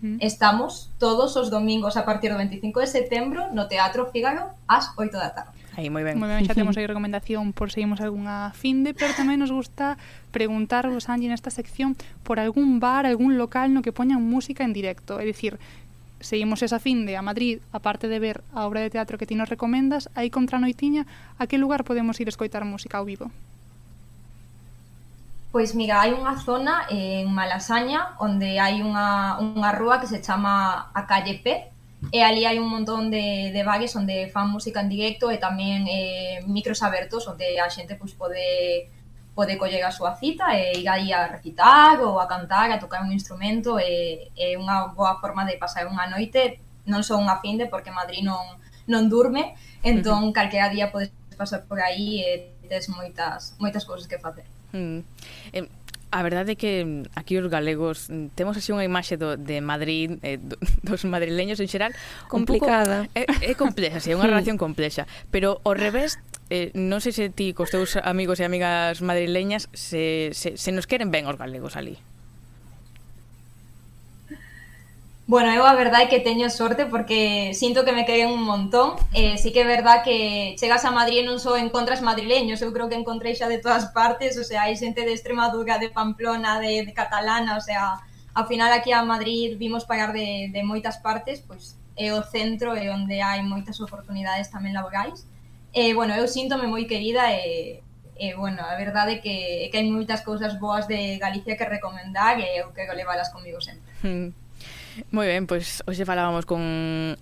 [0.00, 0.20] Mm.
[0.20, 5.10] Estamos todos os domingos a partir do 25 de setembro no Teatro Fígaro ás 8
[5.16, 5.58] da tarde.
[5.74, 6.20] Aí, moi ben.
[6.20, 9.98] Moi ben, xa temos aí recomendación por seguimos algunha finde, pero tamén nos gusta
[10.30, 15.18] preguntarvos, Angie, nesta sección por algún bar, algún local no que poñan música en directo.
[15.18, 15.58] É dicir,
[16.20, 19.34] seguimos imos esa finde a Madrid, aparte de ver a obra de teatro que ti
[19.34, 21.06] nos recomendas, aí contra a noitiña,
[21.38, 23.30] a que lugar podemos ir escoitar música ao vivo?
[25.48, 30.92] Pois mira, hai unha zona en Malasaña onde hai unha, unha rúa que se chama
[30.92, 31.72] a Calle P
[32.12, 35.88] e ali hai un montón de, de bares onde fan música en directo e tamén
[35.88, 38.92] eh, micros abertos onde a xente pois, pode
[39.38, 43.06] pode coller a súa cita e ir aí a recitar ou a cantar, a tocar
[43.06, 46.58] un instrumento e é unha boa forma de pasar unha noite
[46.90, 48.58] non só unha finde porque Madrid non,
[48.90, 49.54] non durme
[49.86, 50.34] entón uh -huh.
[50.34, 54.42] calquera día podes pasar por aí e tes moitas, moitas cousas que facer
[54.74, 55.06] mm.
[55.54, 55.70] eh,
[56.08, 60.16] A verdade é que aquí os galegos mm, temos así unha imaxe do, de Madrid,
[60.24, 60.40] eh,
[60.88, 61.92] dos madrileños en xeral...
[62.32, 63.04] Complicada.
[63.12, 65.04] Pouco, é, é complexa, sí, é unha relación complexa.
[65.28, 66.16] Pero ao revés
[66.50, 70.88] eh, non sei se ti cos teus amigos e amigas madrileñas se, se, se nos
[70.88, 72.00] queren ben os galegos ali.
[75.28, 78.96] Bueno, eu a verdade é que teño sorte porque sinto que me queren un montón.
[79.12, 82.72] Eh, sí que é verdad que chegas a Madrid e non só encontras madrileños, eu
[82.72, 86.56] creo que encontrei xa de todas partes, o sea, hai xente de Extremadura, de Pamplona,
[86.64, 88.00] de, de Catalana, o sea,
[88.32, 92.72] ao final aquí a Madrid vimos pagar de, de moitas partes, pois é o centro
[92.72, 95.28] e onde hai moitas oportunidades tamén laborais.
[95.72, 97.82] E, bueno, eu síntome moi querida e,
[98.16, 101.64] e bueno, a verdade é que, é que hai moitas cousas boas de Galicia que
[101.68, 103.92] recomendar e eu quero leválas comigo sempre.
[104.02, 104.48] Mm.
[105.14, 106.58] Moi ben, pois hoxe falábamos con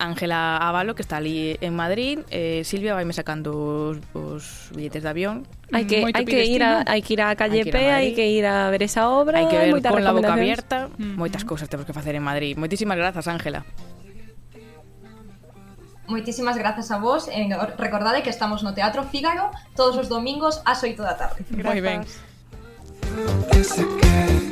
[0.00, 2.24] Ángela Avalo, que está ali en Madrid.
[2.32, 3.52] Eh, Silvia vai me sacando
[3.92, 5.44] os, os billetes de avión.
[5.72, 8.24] Hai mm, que hai que ir a hai que ir a calle P, hai que
[8.24, 11.14] ir a ver esa obra, hai que ver hai con la boca abierta, mm -hmm.
[11.20, 12.56] moitas cousas temos que facer en Madrid.
[12.56, 13.68] Moitísimas grazas, Ángela.
[16.08, 20.62] Moitísimas grazas a vos eh, e recordade que estamos no Teatro Fígaro todos os domingos
[20.64, 21.44] ás 8 da tarde.
[21.50, 22.06] Moi ben.
[23.50, 24.46] Que se que,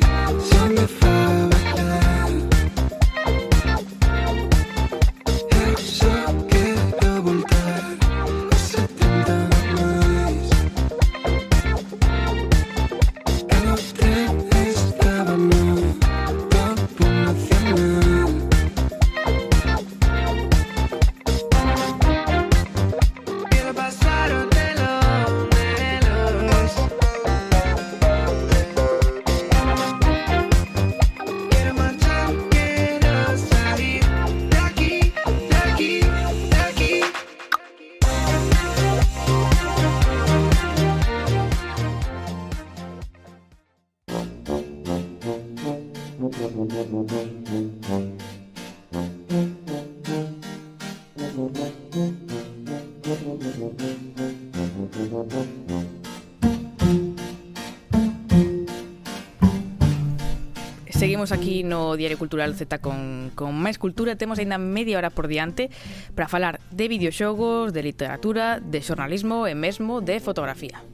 [61.25, 61.67] Seguimos aquí mm.
[61.67, 64.13] no Diario Cultural Z con, con máis cultura.
[64.13, 65.73] Temos ainda media hora por diante
[66.13, 70.85] Para falar de videoxogos, de literatura, de xornalismo e mesmo de fotografía.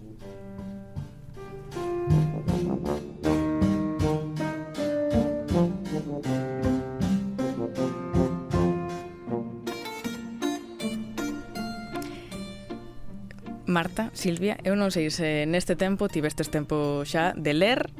[13.67, 17.91] Marta, Silvia, eu non sei se neste tempo tivestes tempo xa de ler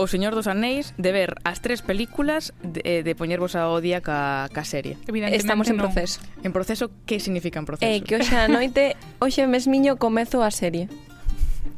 [0.00, 4.00] O Señor dos Anéis de ver as tres películas de, eh, de poñervos a odia
[4.00, 4.96] ca, ca serie.
[5.28, 5.92] Estamos en non.
[5.92, 6.24] proceso.
[6.40, 7.84] En proceso, que significa en proceso?
[7.84, 10.88] Eh, que hoxe a noite, hoxe mesmiño comezo a serie.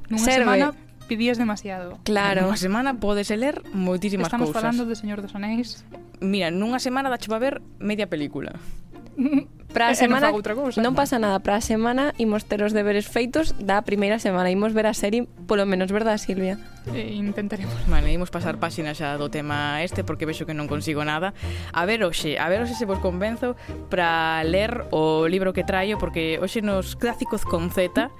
[0.07, 0.47] Nunha Serve.
[0.47, 0.71] semana
[1.11, 1.99] pidías demasiado.
[2.07, 2.47] Claro.
[2.47, 4.71] Nunha semana podes ler moitísimas Estamos cousas.
[4.71, 5.83] Estamos falando do Señor dos Anéis.
[6.23, 8.55] Mira, nunha semana dache para ver media película.
[9.73, 10.79] Para a semana non, outra cousa.
[10.85, 14.77] non pasa nada, para a semana imos ter os deberes feitos da primeira semana, imos
[14.77, 16.61] ver a serie, polo menos, verdad, Silvia?
[16.90, 17.75] E intentaremos.
[17.87, 21.31] Vale, imos pasar páxinas xa do tema este porque vexo que non consigo nada.
[21.71, 23.55] A ver hoxe, a ver hoxe se vos convenzo
[23.87, 28.11] para ler o libro que traio porque hoxe nos clásicos con Z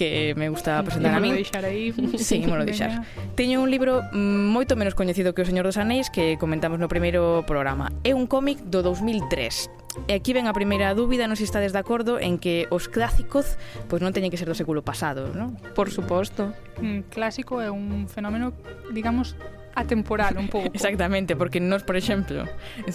[0.00, 1.36] que me gusta presentar a min.
[1.36, 1.92] deixar aí.
[2.16, 3.04] Sí, mo deixar.
[3.36, 7.44] Teño un libro moito menos coñecido que O Señor dos Anéis que comentamos no primeiro
[7.44, 7.92] programa.
[8.00, 9.68] É un cómic do 2003.
[10.06, 13.58] E aquí ven a primeira dúbida, non se estades de acordo en que os clásicos
[13.90, 15.58] pois non teñen que ser do século pasado, non?
[15.74, 16.54] Por suposto.
[16.78, 18.52] Un clásico é un un fenómeno,
[18.92, 19.36] digamos,
[19.74, 20.70] atemporal un pouco.
[20.74, 22.44] Exactamente, porque nós, por exemplo,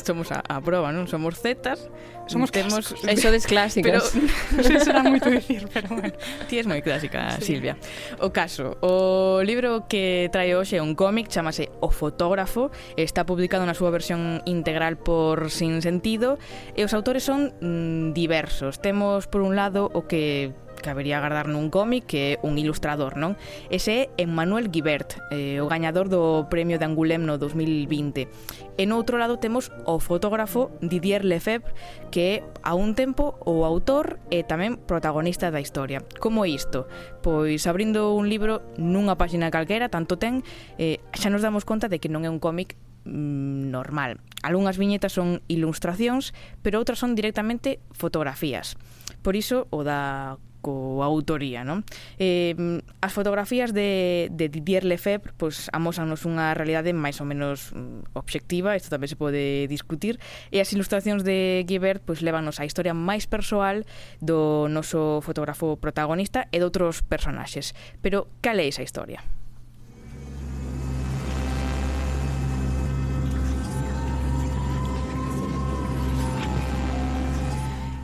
[0.03, 1.07] somos a, a prova, non?
[1.07, 1.87] Somos zetas,
[2.27, 3.09] somos temos clásicos.
[3.09, 4.11] eso des clásicas.
[4.11, 4.25] Pero
[4.59, 6.15] non sei será moito dicir, pero bueno.
[6.49, 7.55] Ti és moi clásica, sí.
[7.55, 7.79] Silvia.
[8.19, 13.63] O caso, o libro que trae hoxe é un cómic, chamase O fotógrafo, está publicado
[13.63, 16.37] na súa versión integral por Sin Sentido,
[16.75, 18.83] e os autores son mm, diversos.
[18.83, 20.51] Temos, por un lado, o que
[20.85, 23.37] cabería habería agardar nun cómic que é un ilustrador, non?
[23.73, 28.29] Ese é Emmanuel Guibert, eh, o gañador do Premio de Angulem no 2020.
[28.77, 31.73] E no outro lado temos o fotógrafo Didier Lefebvre,
[32.09, 36.01] que é a un tempo o autor e tamén protagonista da historia.
[36.21, 36.85] Como isto?
[37.21, 40.43] Pois abrindo un libro nunha páxina calquera, tanto ten,
[40.77, 44.19] eh, xa nos damos conta de que non é un cómic mm, normal.
[44.45, 48.77] Algunhas viñetas son ilustracións, pero outras son directamente fotografías.
[49.25, 51.85] Por iso, o da coautoría, non?
[52.17, 52.57] Eh,
[53.05, 58.73] as fotografías de, de Didier Lefebvre pois, amosanos unha realidade máis ou menos mm, obxectiva,
[58.73, 60.17] isto tamén se pode discutir,
[60.49, 63.85] e as ilustracións de Guibert pois, levanos á historia máis persoal
[64.17, 67.77] do noso fotógrafo protagonista e doutros personaxes.
[68.01, 69.21] Pero, cal é esa historia?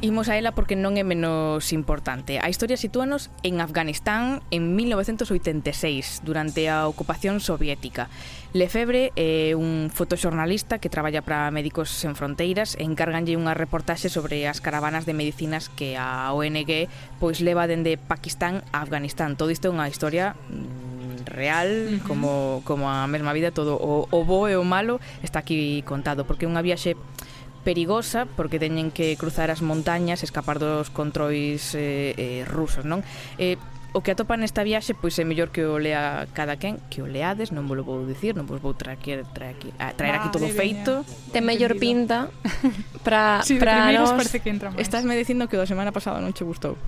[0.03, 2.41] Imos a ela porque non é menos importante.
[2.41, 8.09] A historia sitúanos en Afganistán en 1986, durante a ocupación soviética.
[8.49, 14.49] Lefebre é un fotoxornalista que traballa para Médicos Sen Fronteiras e encárganlle unha reportaxe sobre
[14.49, 16.89] as caravanas de medicinas que a ONG
[17.21, 19.37] pois leva dende Pakistán a Afganistán.
[19.37, 22.07] Todo isto é unha historia mm, real, uh -huh.
[22.09, 22.29] como,
[22.65, 26.49] como a mesma vida, todo o, o bo e o malo está aquí contado, porque
[26.49, 26.97] é unha viaxe
[27.63, 33.05] perigosa porque teñen que cruzar as montañas, escapar dos controis eh, eh, rusos, non?
[33.37, 33.57] Eh,
[33.91, 37.07] o que atopan nesta viaxe pois é mellor que o lea cada quen, que o
[37.07, 40.15] leades, non vos lo vou dicir, non vos vou traer aquí, traer aquí, a traer
[40.15, 41.03] aquí todo feito.
[41.35, 42.31] Ten mellor pinta
[43.05, 44.79] para sí, para nos Parece que entra máis.
[44.79, 46.79] Estás me dicindo que o da semana pasada non che gustou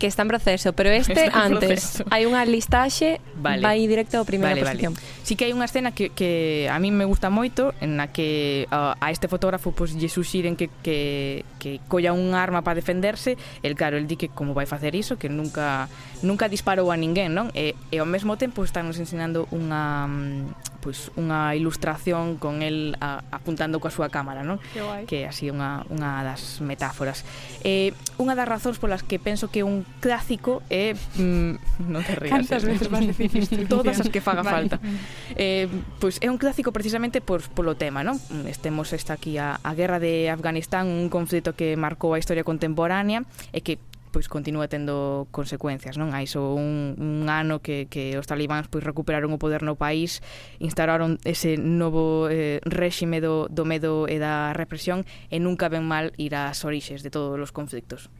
[0.00, 2.02] que está en proceso, pero este está antes.
[2.08, 3.60] Hai unha listaxe, vale.
[3.60, 4.96] vai directo ao primeira vale, posición.
[4.96, 5.20] Vale.
[5.28, 8.64] Sí que hai unha escena que, que a mí me gusta moito, en na que
[8.72, 13.36] uh, a este fotógrafo pues, lle suxiren que, que, que colla un arma para defenderse,
[13.60, 15.92] el claro, el di que como vai facer iso, que nunca
[16.24, 17.52] nunca disparou a ninguén, non?
[17.52, 20.00] E, e ao mesmo tempo están nos ensinando unha
[20.80, 24.56] pues, unha ilustración con el a, apuntando coa súa cámara, non?
[24.72, 27.28] Que, que así unha, unha das metáforas.
[27.60, 32.30] Eh, unha das razóns polas que penso que un clásico é mm, non te rías.
[32.30, 32.70] Cantas eh?
[32.70, 33.56] veces vas dicir isto?
[33.66, 34.70] Todas as que faga vale.
[34.70, 34.76] falta.
[35.34, 35.66] Eh,
[35.98, 38.16] pois é un clásico precisamente por polo tema, non?
[38.46, 43.26] Estemos esta aquí a, a guerra de Afganistán, un conflito que marcou a historia contemporánea
[43.50, 46.10] e que pois continúa tendo consecuencias, non?
[46.10, 50.18] Hai só un, un ano que, que os talibáns pois recuperaron o poder no país,
[50.58, 56.10] instauraron ese novo eh, réxime do, do medo e da represión e nunca ven mal
[56.18, 58.10] ir ás orixes de todos os conflictos.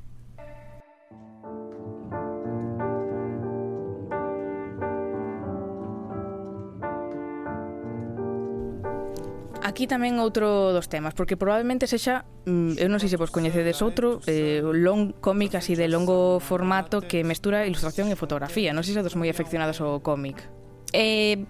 [9.70, 13.78] Aquí tamén outro dos temas, porque probablemente sexa, mm, eu non sei se vos coñecedes
[13.86, 18.74] outro, eh, long cómic así de longo formato que mestura ilustración e fotografía.
[18.74, 20.42] Non sei se dos moi afeccionados ao cómic.
[20.90, 21.46] Eh,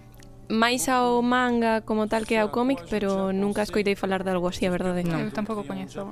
[0.51, 4.67] máis ao manga como tal que ao cómic, pero nunca escoitei falar de algo así,
[4.67, 5.07] a verdade.
[5.07, 6.11] Non, eu tampouco coñezo.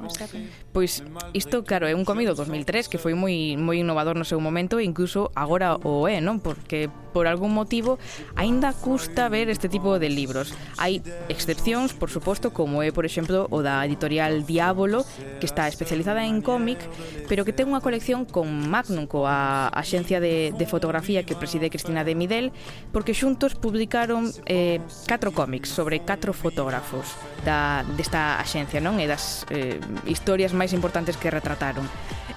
[0.70, 1.02] Pois
[1.34, 4.78] isto, claro, é un cómic do 2003 que foi moi moi innovador no seu momento
[4.78, 6.38] e incluso agora o é, non?
[6.38, 7.98] Porque por algún motivo
[8.38, 10.54] aínda custa ver este tipo de libros.
[10.78, 15.02] Hai excepcións, por suposto, como é, por exemplo, o da editorial Diabolo,
[15.42, 16.78] que está especializada en cómic,
[17.26, 22.06] pero que ten unha colección con Magnum, coa axencia de, de fotografía que preside Cristina
[22.06, 22.54] de Midel,
[22.94, 27.14] porque xuntos publicaron eh, catro cómics sobre catro fotógrafos
[27.44, 28.98] da, desta axencia, non?
[29.00, 31.86] E das eh, historias máis importantes que retrataron.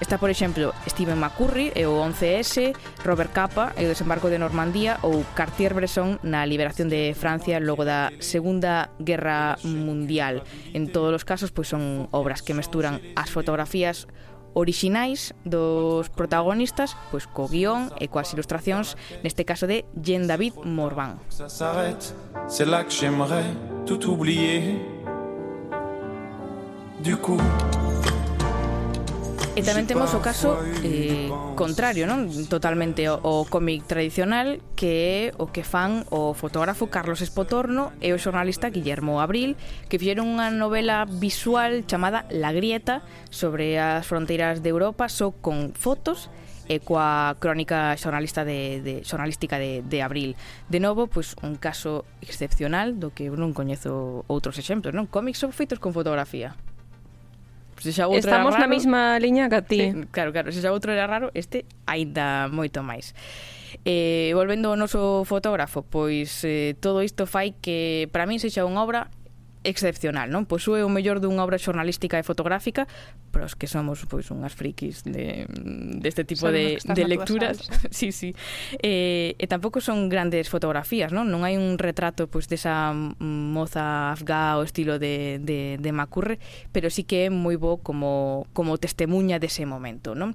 [0.02, 2.74] Está, por exemplo, Steven McCurry e o 11S,
[3.06, 8.10] Robert Capa e o desembarco de Normandía ou Cartier-Bresson na liberación de Francia logo da
[8.18, 10.42] Segunda Guerra Mundial.
[10.74, 14.10] En todos os casos, pois son obras que mesturan as fotografías
[14.54, 21.18] orixinais dos protagonistas pois co guión e coas ilustracións neste caso de Jean David Morvan.
[22.48, 23.46] C'est là que j'aimerais
[23.86, 24.78] tout oublier
[27.02, 27.40] Du coup
[29.52, 31.28] E tamén temos o caso eh,
[31.60, 32.24] contrario, non?
[32.48, 38.16] Totalmente o, o cómic tradicional que é o que fan o fotógrafo Carlos Espotorno e
[38.16, 39.60] o xornalista Guillermo Abril
[39.92, 45.76] que fixeron unha novela visual chamada La Grieta sobre as fronteiras de Europa só con
[45.76, 46.32] fotos
[46.64, 50.32] e coa crónica xornalista de, de xornalística de, de Abril.
[50.72, 55.12] De novo, pois un caso excepcional do que non coñezo outros exemplos, non?
[55.12, 56.56] Cómics son feitos con fotografía
[57.82, 59.80] se xa outro Estamos raro, na mesma liña que a ti.
[59.90, 63.10] Sí, claro, claro, se xa outro era raro, este aínda moito máis.
[63.82, 68.86] Eh, volvendo ao noso fotógrafo, pois eh, todo isto fai que para min sexa unha
[68.86, 69.10] obra
[69.64, 70.44] excepcional, non?
[70.44, 72.90] Posúe o mellor dunha obra xornalística e fotográfica,
[73.30, 75.46] pero os que somos pois unhas frikis de
[76.02, 77.56] deste de tipo Sabemos de, de lecturas.
[77.90, 78.34] sí, sí.
[78.82, 81.30] Eh, e tampouco son grandes fotografías, non?
[81.30, 82.90] Non hai un retrato pois desa
[83.22, 86.42] moza afgá o estilo de, de, de Macurre,
[86.74, 90.34] pero sí que é moi bo como, como testemunha dese momento, non?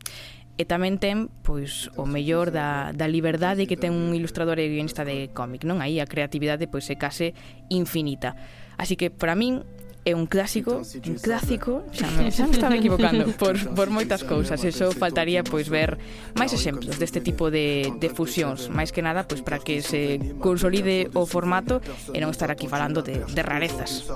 [0.57, 5.05] e tamén ten pois o mellor da, da liberdade que ten un ilustrador e guionista
[5.05, 5.85] de cómic, non?
[5.85, 7.37] Aí a creatividade pois é case
[7.69, 8.33] infinita.
[8.77, 9.63] Así que para min
[10.07, 14.63] é un clásico, un clásico, xa me, xa me estaba equivocando por, por moitas cousas,
[14.63, 15.99] e só faltaría pois ver
[16.39, 21.11] máis exemplos deste tipo de, de fusións, máis que nada pois para que se consolide
[21.11, 21.83] o formato
[22.15, 24.07] e non estar aquí falando de, de rarezas.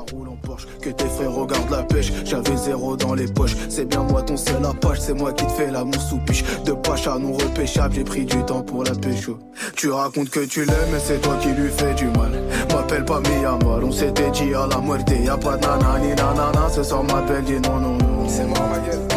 [0.79, 4.39] Que tes frères regardent la pêche, j'avais zéro dans les poches, c'est bien moi ton
[4.39, 8.07] seul apache, c'est moi qui te fais l'amour sous piche, de pacha non repêchable, j'ai
[8.07, 9.27] pris du temps pour la pêche.
[9.75, 12.31] Tu racontes que tu l'aimes, mais c'est toi qui lui fais du mal.
[12.71, 16.83] M'appelle pas Miyamal, on s'était dit à la muerte, y'a pas de nanani nanana Ce
[16.83, 18.27] soir m'appelle belle dit non non non.
[18.29, 19.07] C'est moi ma gueule.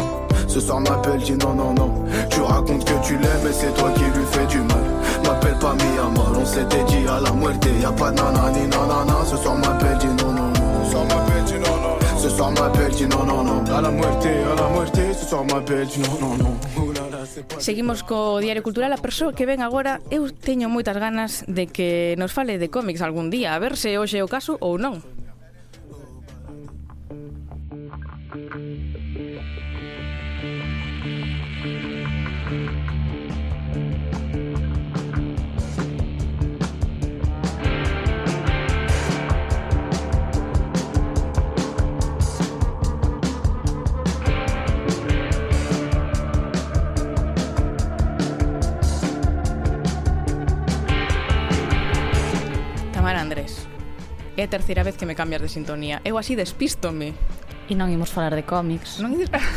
[0.47, 2.05] Ce soir m'appelle dit non non non.
[2.29, 4.85] Tu racontes que tu l'aimes et c'est toi qui lui fais du mal.
[5.23, 7.65] M'appelle pas Miyamar On s'était dit à la muerte.
[7.81, 9.15] Y'a pas de nanani nanana.
[9.29, 10.85] Ce soir m'appelle belle dit non non non.
[10.85, 12.19] Ce soir m'appelle dit non non non.
[12.19, 13.63] Ce soir m'appelle dit non non non.
[13.75, 14.99] À la muerte, à la muerte.
[15.19, 16.55] Ce soir m'appelle dit non non non.
[17.57, 18.93] Seguimos co Diario Cultural.
[18.93, 23.01] A persoa que ven agora Eu teño moitas ganas de que nos fale de cómics
[23.01, 25.14] algún día A ver se hoxe é o caso ou non.
[54.37, 56.01] É a terceira vez que me cambias de sintonía.
[56.03, 57.13] Eu así despístome.
[57.65, 59.01] E non imos falar de cómics.
[59.01, 59.49] Non imos falar.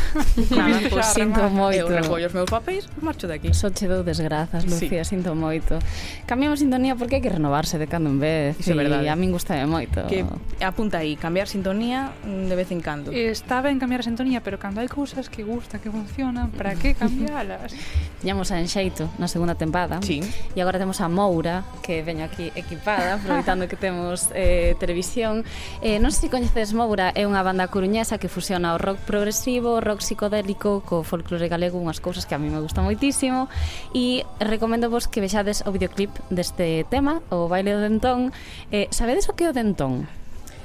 [0.89, 1.85] pois sinto moito.
[1.85, 3.53] Eu recollo os meus papéis e marcho daqui.
[3.53, 5.13] Só che dou desgrazas, Lucía, sí.
[5.13, 5.77] sinto moito.
[6.25, 8.57] Cambiamos sintonía porque hai que renovarse de cando en vez.
[8.57, 9.05] Iso é verdade.
[9.05, 10.09] a min gustame moito.
[10.09, 10.25] Que
[10.57, 13.13] apunta aí, cambiar sintonía mm, de vez en cando.
[13.13, 16.97] Está ben cambiar a sintonía, pero cando hai cousas que gusta, que funcionan, para que
[16.97, 17.77] cambialas?
[18.25, 20.01] Tiñamos a Enxeito na segunda tempada.
[20.01, 20.25] Sí.
[20.57, 25.45] E agora temos a Moura, que veño aquí equipada, aproveitando que temos eh, televisión.
[25.85, 28.97] Eh, non sei se coñecedes Moura, é unha banda coruña coruñesa que fusiona o rock
[29.03, 33.51] progresivo, o rock psicodélico co folclore galego, unhas cousas que a mí me gusta moitísimo
[33.91, 38.31] e recomendo vos que vexades o videoclip deste tema, o baile do dentón.
[38.71, 40.07] Eh, sabedes o que é o dentón?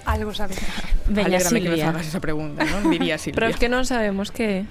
[0.07, 0.55] Algo sabe.
[1.11, 1.75] Veña, Silvia.
[1.75, 2.87] que nos fagas esa pregunta, non?
[2.87, 3.35] Diría Silvia.
[3.43, 4.63] Pero es que non sabemos que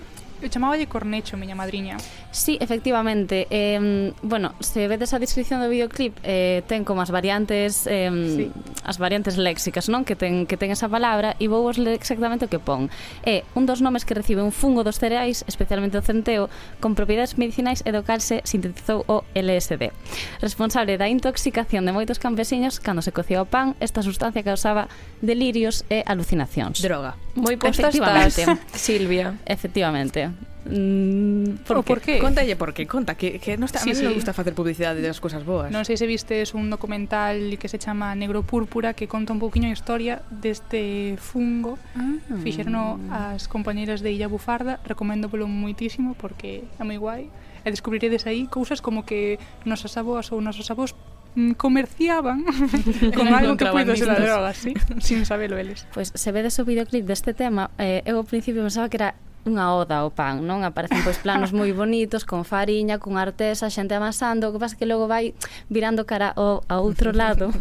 [0.44, 1.96] Eu chamaballe Cornecho, miña madriña.
[2.32, 3.48] Sí, efectivamente.
[3.50, 8.52] Eh, bueno, se vedes a descripción do videoclip, eh, ten como as variantes eh, sí.
[8.84, 10.04] as variantes léxicas, non?
[10.04, 12.92] Que ten que ten esa palabra e vou vos ler exactamente o que pon.
[13.24, 16.52] É un dos nomes que recibe un fungo dos cereais, especialmente o centeo,
[16.84, 19.96] con propiedades medicinais e do cal se sintetizou o LSD.
[20.44, 24.92] Responsable da intoxicación de moitos campesiños cando se cocía o pan, esta sustancia causaba
[25.24, 26.84] delirios e alucinacións.
[26.84, 27.16] Droga.
[27.40, 28.44] Moi efectivamente.
[28.76, 29.40] Silvia.
[29.48, 30.33] Efectivamente.
[30.66, 32.20] Mm, por, o por que?
[32.20, 34.08] Contalle por que, conta que, que non está, sí, a mí sí.
[34.08, 35.68] me gusta facer publicidade das cousas boas.
[35.76, 39.68] Non sei se vistes un documental que se chama Negro Púrpura que conta un pouquiño
[39.68, 41.76] a historia deste fungo.
[42.00, 42.16] Ah.
[42.40, 47.28] Fixerno as compañeras de Illa Bufarda, recomendo polo muitísimo porque é moi guai.
[47.64, 50.96] E descubriredes aí cousas como que nosas aboas ou nosos avós
[51.36, 52.48] mm, comerciaban
[53.20, 54.72] con algo que puido ser a droga, sí,
[55.04, 55.84] sin sabelo eles.
[55.92, 59.12] Pois pues, se vedes o videoclip deste tema, eh, eu ao principio pensaba que era
[59.44, 60.64] unha oda ao pan, non?
[60.64, 64.88] Aparecen pois planos moi bonitos con fariña, con artesa, xente amasando, o que pasa que
[64.88, 65.36] logo vai
[65.68, 67.52] virando cara ao, ao outro lado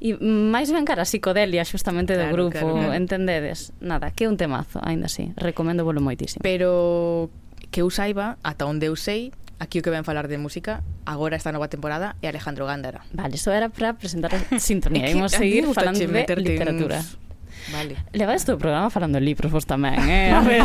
[0.00, 2.96] e máis ben cara a psicodelia xustamente claro, do grupo, claro, claro.
[2.96, 3.72] entendedes?
[3.80, 6.40] Nada, que é un temazo, aínda así, recomendo volo moitísimo.
[6.40, 7.28] Pero
[7.70, 11.36] que eu saiba, ata onde eu sei, aquí o que ven falar de música agora
[11.36, 13.04] esta nova temporada é Alejandro Gándara.
[13.12, 15.08] Vale, iso era para presentar a sintonía.
[15.10, 17.00] Imos seguir falando de literatura.
[17.00, 17.25] Uns
[17.72, 17.96] Vale.
[18.12, 20.30] Levades todo o programa falando libros vos tamén, eh?
[20.30, 20.62] A ver.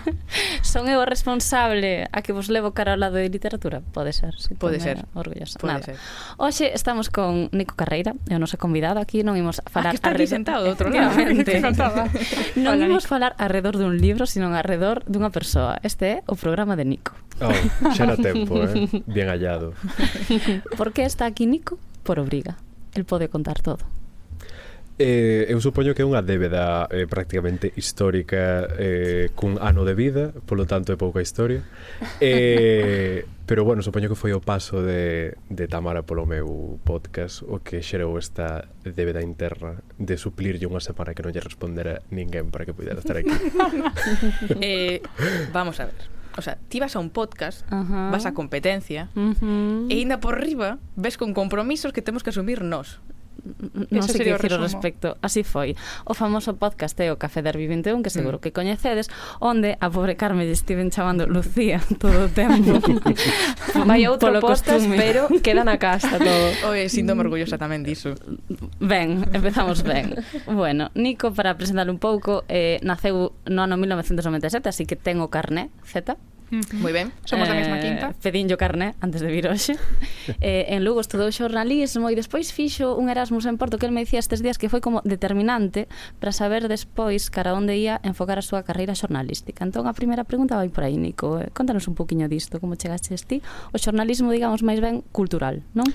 [0.66, 3.86] Son eu responsable a que vos levo cara ao lado de literatura?
[3.94, 4.34] Pode ser.
[4.34, 5.06] Si Pode ser.
[5.14, 5.58] Orgullosa.
[5.62, 5.84] Pode Nada.
[5.84, 5.96] ser.
[6.36, 9.90] Oxe estamos con Nico Carreira, é o noso convidado aquí, non imos ah, falar...
[9.90, 11.14] Ah, que está aquí sentado, outro lado.
[11.14, 11.62] Eh,
[12.58, 15.78] non imos falar alrededor dun libro, sino alrededor dunha persoa.
[15.86, 17.14] Este é o programa de Nico.
[17.38, 17.50] Oh,
[17.94, 18.90] xa era tempo, eh?
[19.06, 19.74] Bien hallado.
[20.78, 21.78] Por que está aquí Nico?
[22.02, 22.58] Por obriga.
[22.94, 23.93] El pode contar todo.
[24.96, 30.30] Eh, eu supoño que é unha débeda eh, prácticamente histórica eh, cun ano de vida,
[30.46, 31.66] polo tanto é pouca historia.
[32.22, 37.58] Eh, pero bueno, supoño que foi o paso de, de Tamara polo meu podcast o
[37.58, 42.62] que xerou esta débeda interna de suplirlle unha semana que non lle respondera ninguén para
[42.62, 43.34] que pudera estar aquí.
[44.62, 45.02] eh,
[45.50, 46.06] vamos a ver.
[46.38, 48.10] O sea, ti vas a un podcast, uh -huh.
[48.14, 49.90] vas a competencia, uh -huh.
[49.90, 53.02] e ainda por riba ves con compromisos que temos que asumir nós
[53.92, 55.16] non sei que dicir ao respecto.
[55.20, 55.76] Así foi.
[56.08, 58.42] O famoso podcast é o Café de Derby 21, que seguro mm.
[58.42, 62.80] que coñecedes, onde a pobre Carmen lle estiven chamando Lucía todo o tempo.
[63.88, 64.96] Vai outro podcast, costume.
[64.96, 66.44] pero queda na casa todo.
[66.72, 68.16] Oe, síntome orgullosa tamén diso.
[68.80, 70.18] Ben, empezamos ben.
[70.48, 75.28] bueno, Nico, para presentar un pouco, eh, naceu no ano 1997, así que ten o
[75.28, 76.16] carné, Z,
[76.78, 78.06] Moi ben, somos eh, da mesma eh, quinta.
[78.20, 79.74] Pedinllo carné antes de vir hoxe.
[80.40, 84.04] eh, en Lugo estudou xornalismo e despois fixo un Erasmus en Porto que el me
[84.04, 85.88] dicía estes días que foi como determinante
[86.20, 89.64] para saber despois cara onde ia enfocar a súa carreira xornalística.
[89.64, 91.40] Entón a primeira pregunta vai por aí, Nico.
[91.40, 93.40] Eh, contanos un poquinho disto, como chegastes ti
[93.72, 95.88] o xornalismo, digamos, máis ben cultural, non?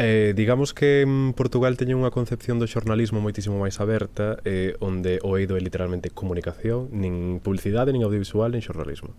[0.00, 5.18] Eh, digamos que en Portugal teñen unha concepción do xornalismo moitísimo máis aberta eh, onde
[5.26, 9.18] o eido é literalmente comunicación nin publicidade, nin audiovisual, nin xornalismo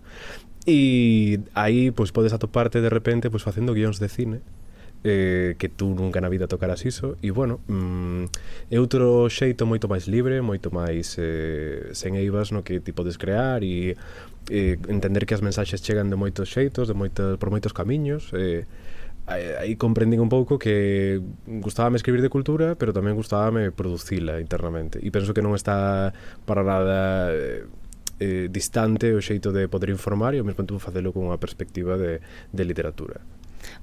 [0.70, 4.38] E aí pois podes atoparte de repente pois facendo guións de cine
[5.02, 8.30] eh, que tú nunca na vida tocaras iso e bueno, mm,
[8.70, 13.18] é outro xeito moito máis libre, moito máis eh, sen eivas no que ti podes
[13.18, 13.98] crear e
[14.46, 18.62] eh, entender que as mensaxes chegan de moitos xeitos, de moitos, por moitos camiños eh,
[19.26, 24.98] aí comprendín un pouco que gustábame escribir de cultura, pero tamén gustábame producila internamente.
[24.98, 26.10] E penso que non está
[26.46, 27.62] para nada eh,
[28.20, 31.96] eh, distante o xeito de poder informar e ao mesmo tempo facelo con unha perspectiva
[31.96, 32.20] de,
[32.52, 33.18] de literatura.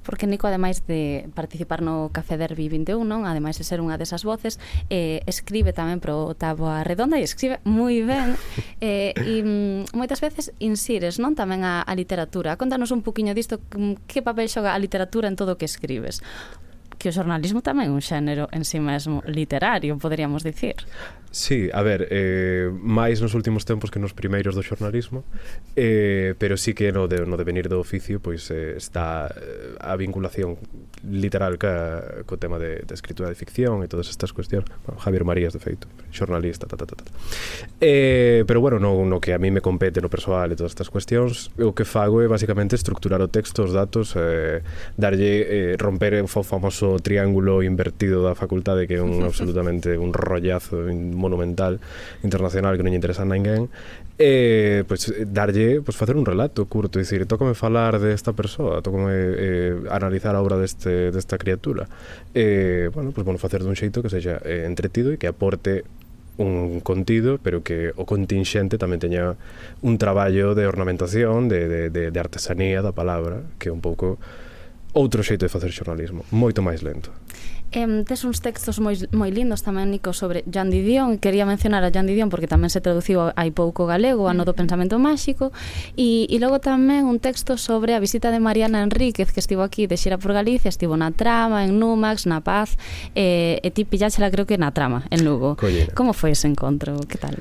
[0.03, 3.25] Porque Nico, ademais de participar no Café Derby 21, non?
[3.25, 4.57] ademais de ser unha desas voces,
[4.89, 8.38] eh, escribe tamén pro Taboa Redonda e escribe moi ben.
[8.81, 12.57] eh, e mm, moitas veces insires non tamén a, a literatura.
[12.57, 16.23] Contanos un poquinho disto, mm, que papel xoga a literatura en todo o que escribes
[17.08, 20.76] que o xornalismo tamén é un xénero en si sí mesmo literario, poderíamos dicir.
[21.32, 25.24] Sí, a ver, eh, máis nos últimos tempos que nos primeiros do xornalismo,
[25.80, 29.95] eh, pero sí que no, de, no devenir do oficio pois eh, está eh, a
[29.95, 30.60] vinculación
[31.04, 35.24] literal ca, co tema de, de escritura de ficción e todas estas cuestións bueno, Javier
[35.24, 37.06] Marías, de feito, xornalista ta, ta, ta, ta.
[37.82, 40.89] Eh, pero bueno, no, no que a mí me compete no persoal e todas estas
[40.89, 44.66] cuestións o que fago é basicamente estructurar o texto os datos eh,
[44.98, 50.89] darlle, eh, romper o famoso triángulo invertido da facultade que é un absolutamente un rollazo
[50.93, 51.80] monumental
[52.24, 53.70] internacional que non lle interesa a ninguén
[54.20, 59.14] eh, pues, darlle, pues, facer un relato curto, dicir, tócame falar desta de persoa, tócame
[59.14, 61.91] eh, analizar a obra deste deste, desta criatura
[62.31, 65.83] e, bueno, pues, bueno, facer dun xeito que sexa eh, entretido e que aporte
[66.38, 69.35] un contido, pero que o contingente tamén teña
[69.81, 74.21] un traballo de ornamentación, de, de, de, de artesanía da palabra, que é un pouco
[74.93, 77.09] outro xeito de facer xornalismo, moito máis lento.
[77.72, 81.20] Em, tes uns textos moi, moi lindos tamén, Nico, sobre Jan Didion.
[81.20, 84.47] Quería mencionar a Jan Didion porque tamén se traduciu hai pouco galego, ano mm.
[84.47, 85.51] do pensamento máxico.
[85.99, 89.84] E, e logo tamén un texto sobre a visita de Mariana Enríquez, que estivo aquí
[89.84, 92.80] de xera por Galicia, estivo na Trama, en Numax, na Paz,
[93.13, 95.59] e, e ti pilláxela creo que na Trama, en Lugo.
[95.59, 95.91] Collera.
[95.91, 96.95] Como foi ese encontro?
[97.03, 97.36] Que tal?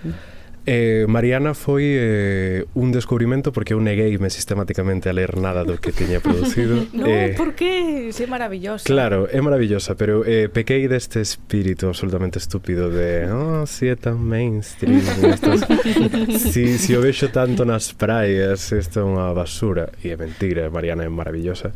[0.67, 5.95] Eh, Mariana foi eh, un descubrimento porque eu negueime sistemáticamente a ler nada do que
[5.95, 6.91] tiña producido.
[6.93, 8.11] no, eh, por que?
[8.11, 8.83] Se é maravillosa.
[8.83, 14.19] Claro, é maravillosa, pero eh, pequei deste espírito absolutamente estúpido de oh, si é tan
[14.19, 15.63] mainstream estas...
[16.51, 19.95] si, si o vexo tanto nas praias, isto é unha basura.
[20.03, 21.71] E é mentira, Mariana é maravillosa.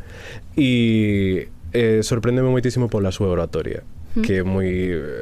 [0.59, 3.87] E eh, sorprendeme moitísimo pola súa oratoria
[4.19, 4.67] que moi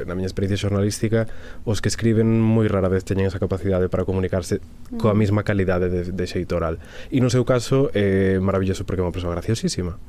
[0.09, 1.29] na miña experiencia xornalística
[1.61, 4.97] os que escriben moi rara vez teñen esa capacidade para comunicarse mm.
[4.97, 6.81] coa mesma calidade de, de xeito oral.
[7.13, 10.01] E no seu caso é eh, maravilloso porque é unha persoa graciosísima.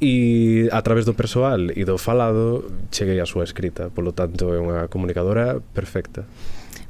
[0.00, 3.92] E a través do persoal e do falado cheguei á súa escrita.
[3.92, 6.24] Polo tanto é unha comunicadora perfecta.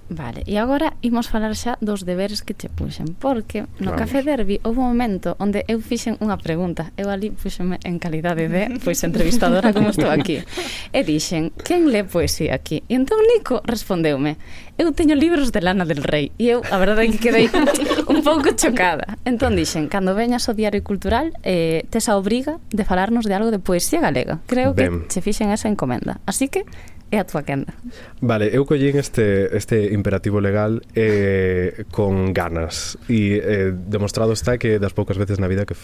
[0.09, 3.99] Vale, e agora imos falar xa dos deberes que che puxen Porque no Vamos.
[3.99, 8.47] Café Derby houve un momento onde eu fixen unha pregunta Eu ali puxenme en calidade
[8.47, 10.47] de pois entrevistadora como estou aquí
[10.95, 12.87] E dixen, quen le poesía aquí?
[12.87, 14.39] E entón Nico respondeume
[14.79, 17.51] Eu teño libros de Lana del Rey E eu, a verdade é que quedei
[18.07, 22.87] un pouco chocada Entón dixen, cando veñas ao Diario Cultural eh, Tes a obriga de
[22.87, 25.11] falarnos de algo de poesía galega Creo ben.
[25.11, 26.63] que che fixen esa encomenda Así que
[27.11, 27.73] é a túa quenda.
[28.21, 34.79] Vale, eu collín este, este imperativo legal eh, con ganas e eh, demostrado está que
[34.83, 35.79] das poucas veces na vida que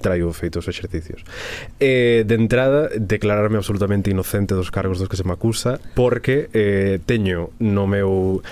[0.00, 1.24] traio feitos exercicios.
[1.78, 6.98] Eh, de entrada, declararme absolutamente inocente dos cargos dos que se me acusa, porque eh,
[7.04, 8.42] teño no meu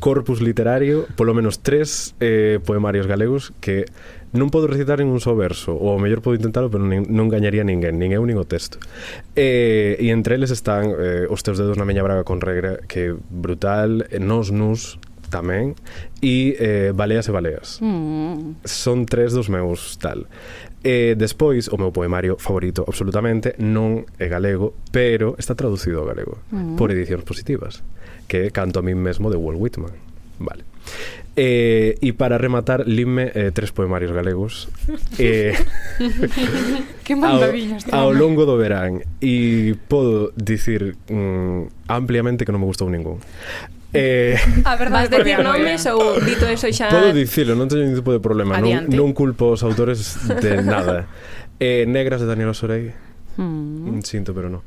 [0.00, 3.86] corpus literario polo menos tres eh, poemarios galegos que
[4.32, 7.30] non podo recitar en un só verso ou ao mellor podo intentalo pero nin, non
[7.30, 8.82] gañaría ninguén nin eu nin o texto
[9.38, 13.14] e, e entre eles están eh, os teus dedos na miña braga con regra que
[13.14, 14.98] brutal nos nus
[15.30, 15.74] tamén
[16.22, 18.66] e eh, Baleas e Baleas mm.
[18.66, 20.26] son tres dos meus tal
[20.86, 26.38] E despois, o meu poemario favorito absolutamente non é galego, pero está traducido ao galego
[26.54, 26.78] mm.
[26.78, 27.82] por edicións positivas,
[28.30, 29.90] que canto a mí mesmo de Walt Whitman.
[30.38, 30.62] Vale.
[31.36, 34.72] Eh, e para rematar, linme eh, tres poemarios galegos.
[35.20, 35.56] Eh,
[37.04, 39.04] que mandaviñas ao, ao longo do verán.
[39.20, 43.20] E podo dicir mm, ampliamente que non me gustou ningún
[43.96, 48.00] Eh, a verdade, vas decir nomes ou dito eso xa Podo dicilo, non teño ningún
[48.00, 48.60] tipo de problema.
[48.60, 48.92] Adiante.
[48.92, 51.08] non, non culpo os autores de nada.
[51.56, 52.92] Eh, Negras de Daniel Osorei
[53.40, 53.96] mm.
[53.96, 54.60] mm Sinto, pero non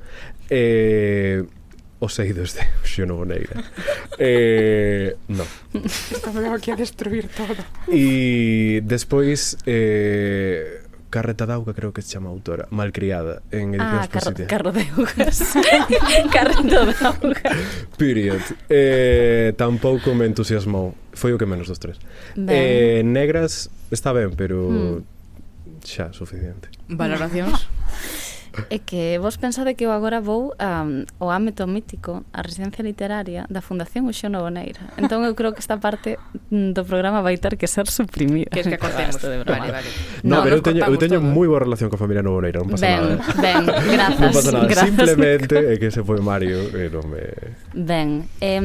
[0.49, 1.45] eh,
[1.99, 3.63] os eidos de Xeno Boneira.
[4.19, 5.43] eh, no.
[5.75, 7.59] Estamos aquí a destruir todo.
[7.87, 9.57] E despois...
[9.67, 14.47] Eh, Carreta d'Auga, creo que se chama autora, Malcriada, en Edicións ah, Positivas.
[14.47, 15.37] Car carro de Augas.
[16.31, 17.35] Carreta de
[17.97, 18.41] Period.
[18.69, 20.93] Eh, tampouco me entusiasmou.
[21.17, 21.97] Foi o que menos dos tres.
[22.37, 22.53] Ben.
[22.53, 25.81] Eh, negras está ben, pero mm.
[25.81, 26.69] xa, suficiente.
[26.93, 27.78] Valoracións?
[28.67, 33.47] É que vos pensade que eu agora vou um, ao ámbito mítico, a residencia literaria
[33.47, 34.81] da Fundación Uxona Boneira.
[34.99, 36.19] Entón eu creo que esta parte
[36.51, 38.51] do programa vai ter que ser suprimida.
[38.51, 39.21] Que es que cortemos.
[39.21, 39.89] vale, vale.
[40.23, 42.85] No, no pero eu teño, eu teño moi boa relación coa familia Novoneira, non pasa
[42.85, 43.15] ben, nada.
[43.39, 43.63] Ben,
[43.95, 44.19] grazas.
[44.19, 47.23] Non pasa nada, grazas, simplemente é que se foi Mario e non me...
[47.71, 48.59] Ben, e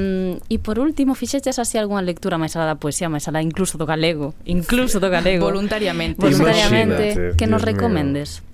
[0.50, 3.86] eh, por último, fixeches así algunha lectura máis alá da poesía, máis alá incluso do
[3.86, 5.44] galego, incluso do galego.
[5.44, 6.20] Voluntariamente.
[6.20, 8.28] Voluntariamente, Imagínate, que nos Dios recomendes?
[8.40, 8.53] Mío.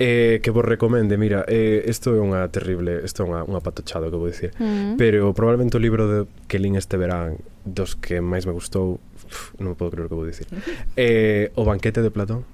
[0.00, 4.08] Eh, que vos recomende, mira, eh, isto é unha terrible, isto é unha, unha patochada
[4.08, 4.96] que vou dicir, mm.
[4.96, 7.36] pero probablemente o libro de, que lin este verán
[7.68, 10.48] dos que máis me gustou, pff, non me podo creer o que vou dicir,
[10.96, 12.48] eh, O banquete de Platón,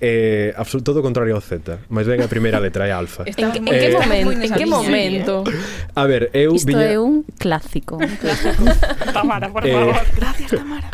[0.00, 3.24] eh, absoluto, todo contrario ao Z mas ben a primeira letra é alfa.
[3.26, 5.44] En, en, eh, que momento, en que momento?
[5.94, 6.94] a ver, eu isto viña...
[6.94, 8.64] é un clásico, un clásico.
[9.12, 9.96] Tamara, por eh, favor.
[10.16, 10.90] Gracias Tamara.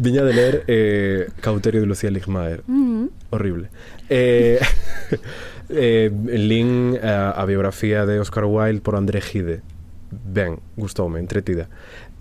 [0.00, 2.62] viña de ler eh, Cauterio de Lucía Ligmaer.
[2.66, 3.10] Mm -hmm.
[3.30, 3.68] horrible.
[4.08, 4.60] Eh,
[5.68, 9.62] eh, lin a, a biografía de Oscar Wilde por André Gide.
[10.10, 11.68] Ben, gustoume, entretida.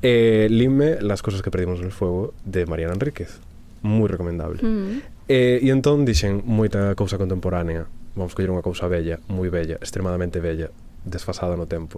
[0.01, 3.39] Eh, linme Las cosas que perdimos en el fuego de Mariana Enríquez.
[3.81, 4.61] Moi recomendable.
[4.61, 5.14] Mm.
[5.25, 7.89] E, e entón dixen moita cousa contemporánea.
[8.13, 10.69] Vamos coller unha cousa bella, moi bella, extremadamente bella,
[11.01, 11.97] desfasada no tempo.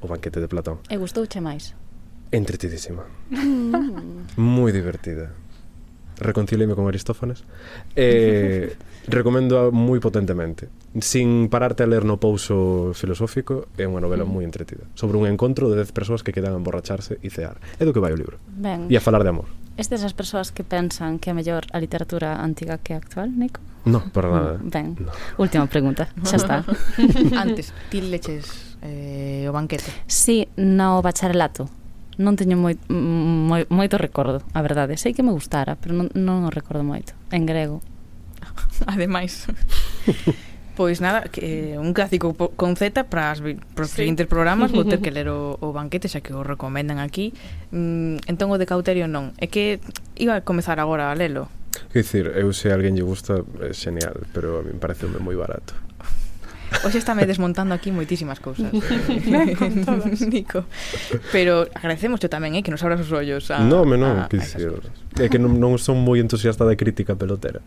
[0.00, 0.80] O banquete de Platón.
[0.88, 1.76] E gustouche máis?
[2.32, 3.04] Entretidísima.
[3.28, 4.40] Mm.
[4.40, 5.36] moi divertida.
[6.16, 7.44] Reconcilíme con Aristófanes.
[7.94, 8.72] Eh,
[9.04, 10.72] recomendo moi potentemente.
[10.96, 14.32] Sin pararte a ler no pouso filosófico, é unha novela mm.
[14.32, 14.88] moi entretida.
[14.96, 17.60] Sobre un encontro de 10 persoas que quedan a emborracharse e cear.
[17.76, 18.40] É do que vai o libro.
[18.48, 18.88] Ben.
[18.88, 19.44] E a falar de amor.
[19.76, 23.60] Estas as persoas que pensan que é mellor a literatura antiga que a actual, Nico?
[23.84, 24.52] No, para nada.
[24.58, 25.10] Mm, ben, no.
[25.40, 26.56] última pregunta, xa está.
[27.34, 29.90] Antes, ti leches eh, o banquete?
[30.06, 31.72] Sí, no bacharelato.
[32.20, 35.00] Non teño moi, moi, moito recordo, a verdade.
[35.00, 37.16] Sei que me gustara, pero non, non o recordo moito.
[37.32, 37.80] En grego.
[38.92, 39.48] Ademais.
[40.72, 44.08] Pois nada, que eh, un clásico con Z para os sí.
[44.08, 47.36] seguintes programas vou ter que ler o, o banquete xa que o recomendan aquí.
[47.76, 49.36] Mm, entón o de Cauterio non.
[49.36, 49.84] É que
[50.16, 51.52] iba a comezar agora a lelo.
[51.92, 55.04] Quer dicir, eu se a alguén lle gusta, é genial, pero a mí me parece
[55.20, 55.76] moi barato.
[56.80, 58.72] Hoxe estáme desmontando aquí moitísimas cousas.
[60.32, 60.64] Nico.
[61.30, 64.40] Pero agradecemos tamén, eh, que nos abras os ollos a No, me non, que
[65.20, 67.60] É que non, non son moi entusiasta da crítica pelotera.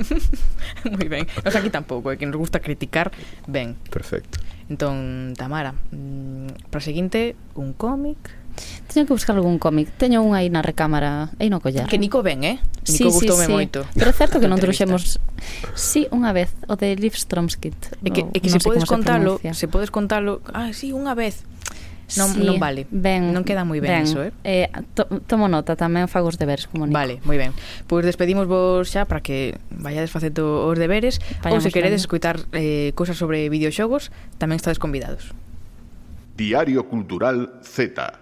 [0.88, 1.28] moi ben.
[1.44, 3.12] Nos aquí tampouco, é que nos gusta criticar
[3.44, 3.76] ben.
[3.92, 4.40] Perfecto.
[4.72, 8.16] Entón, Tamara, mm, para seguinte, un cómic
[8.92, 9.88] Teño que buscar algún cómic.
[9.96, 11.88] Teño un aí na recámara, aí no collar.
[11.88, 12.60] Que Nico ven, eh?
[12.88, 13.52] Nico sí, gustoume sí, sí.
[13.52, 13.86] moito.
[13.96, 15.16] Pero é certo que non trouxemos
[15.74, 17.98] Sí, unha vez, o de Liv Stromskit.
[18.04, 21.16] E que, e que no se podes contalo, se, se podes contalo, ah, sí, unha
[21.16, 21.42] vez.
[22.16, 22.84] Non, sí, non vale.
[22.92, 24.32] Ben, non queda moi ben, ben iso, eh?
[24.44, 26.96] eh to, tomo nota, tamén fago os deberes como Nico.
[26.96, 27.56] Vale, moi ben.
[27.88, 32.44] Pois despedimos vos xa para que vayades facendo os deberes Pañamos ou se queredes escutar
[32.52, 35.32] eh, cousas sobre videoxogos, tamén estades convidados.
[36.36, 38.21] Diario Cultural Z.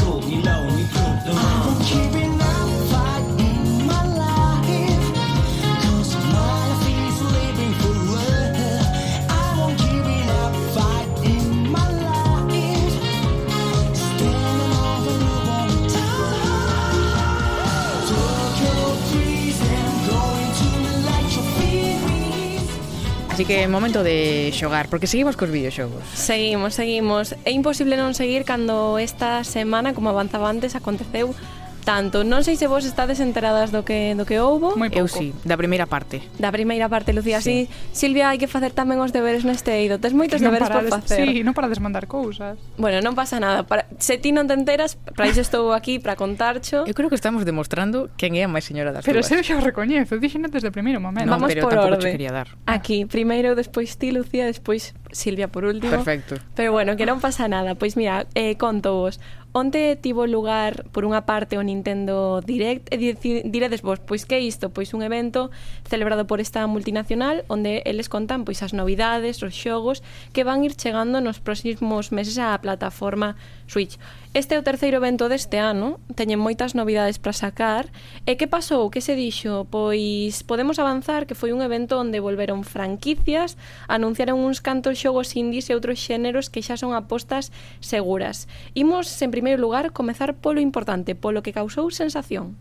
[23.51, 26.07] que é momento de xogar, porque seguimos cos videoxogos.
[26.15, 27.35] Seguimos, seguimos.
[27.43, 31.35] É imposible non seguir cando esta semana, como avanzaba antes, aconteceu
[31.81, 32.23] tanto.
[32.23, 34.77] Non sei se vos estades enteradas do que do que houbo.
[34.77, 35.03] Moi pouco.
[35.03, 36.21] Eu si, sí, da primeira parte.
[36.37, 37.67] Da primeira parte, Lucía, sí.
[37.67, 38.07] sí.
[38.07, 39.97] Silvia, hai que facer tamén os deberes neste eido.
[39.97, 41.27] Tes moitos que deberes por facer.
[41.27, 42.55] Sí, non para desmandar cousas.
[42.77, 43.65] Bueno, non pasa nada.
[43.65, 46.85] Para, se ti non te enteras, para iso estou aquí para contarcho.
[46.85, 50.21] Eu creo que estamos demostrando quen é a máis señora das Pero Sergio o recoñezo,
[50.21, 51.27] dixen desde o primeiro momento.
[51.27, 52.11] No, Vamos pero por orde.
[52.13, 52.53] quería dar.
[52.69, 55.91] Aquí, primeiro, despois ti, Lucía, despois Silvia por último.
[55.91, 56.37] Perfecto.
[56.55, 57.75] Pero bueno, que non pasa nada.
[57.75, 59.19] Pois mira, eh, conto vos.
[59.53, 64.41] Onte tivo lugar, por unha parte, o Nintendo Direct, e diredes vos, pois que é
[64.41, 64.71] isto?
[64.71, 65.51] Pois un evento
[65.83, 70.79] celebrado por esta multinacional, onde eles contan pois as novidades, os xogos, que van ir
[70.79, 73.35] chegando nos próximos meses á plataforma
[73.71, 73.95] Switch.
[74.33, 77.87] Este é o terceiro evento deste ano, teñen moitas novidades para sacar.
[78.27, 78.91] E que pasou?
[78.91, 79.63] Que se dixo?
[79.71, 83.55] Pois podemos avanzar que foi un evento onde volveron franquicias,
[83.87, 88.51] anunciaron uns cantos xogos indies e outros xéneros que xa son apostas seguras.
[88.75, 92.59] Imos, en primeiro lugar, comezar polo importante, polo que causou sensación.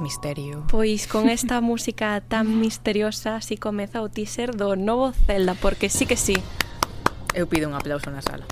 [0.00, 0.64] Misterio.
[0.68, 6.06] Pois con esta música tan misteriosa así comeza o teaser do novo Zelda, porque sí
[6.06, 6.34] que sí.
[7.34, 8.42] Eu pido un aplauso na sala.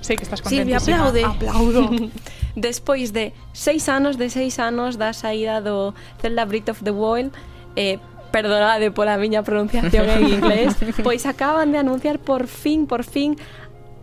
[0.00, 0.80] Sei que estás contentísima.
[0.80, 1.22] Silvia, aplaude.
[1.24, 1.82] Aplaudo.
[2.56, 7.34] Despois de seis anos de seis anos da saída do Zelda Breath of the Wild,
[7.76, 7.98] eh,
[8.32, 13.36] perdonade pola miña pronunciación en inglés, pois acaban de anunciar por fin, por fin,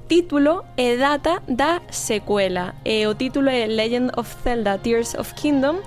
[0.07, 2.75] título e data da secuela.
[2.85, 5.81] E o título é Legend of Zelda Tears of Kingdom,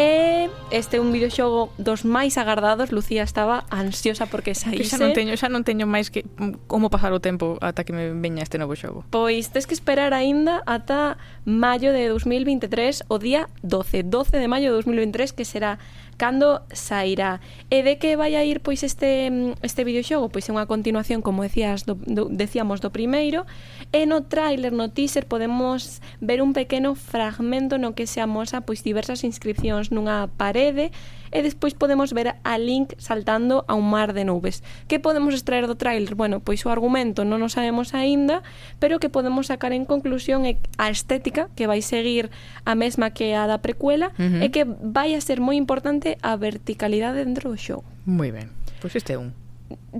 [0.00, 4.80] E este é un videoxogo dos máis agardados, Lucía estaba ansiosa porque saíse.
[4.80, 6.24] Que xa non teño, xa non teño máis que
[6.64, 9.04] como pasar o tempo ata que me veña este novo xogo.
[9.12, 14.72] Pois tes que esperar aínda ata maio de 2023, o día 12, 12 de maio
[14.72, 15.76] de 2023 que será
[16.20, 17.40] cando sairá.
[17.72, 20.28] E de que vai a ir pois este mm, este videoxogo?
[20.28, 23.48] Pois é unha continuación, como decías, do, do, decíamos do primeiro,
[23.88, 28.84] e no tráiler, no teaser podemos ver un pequeno fragmento no que se amosa pois
[28.84, 30.92] diversas inscripcións nunha parede
[31.32, 34.62] e despois podemos ver a Link saltando a un mar de nubes.
[34.86, 36.14] Que podemos extraer do tráiler?
[36.14, 38.42] Bueno, pois o argumento non o sabemos aínda,
[38.82, 42.30] pero que podemos sacar en conclusión é a estética que vai seguir
[42.66, 44.44] a mesma que a da precuela uh -huh.
[44.44, 47.86] e que vai a ser moi importante a verticalidade dentro do xogo.
[48.04, 48.50] Moi ben.
[48.80, 49.32] Pois este é un.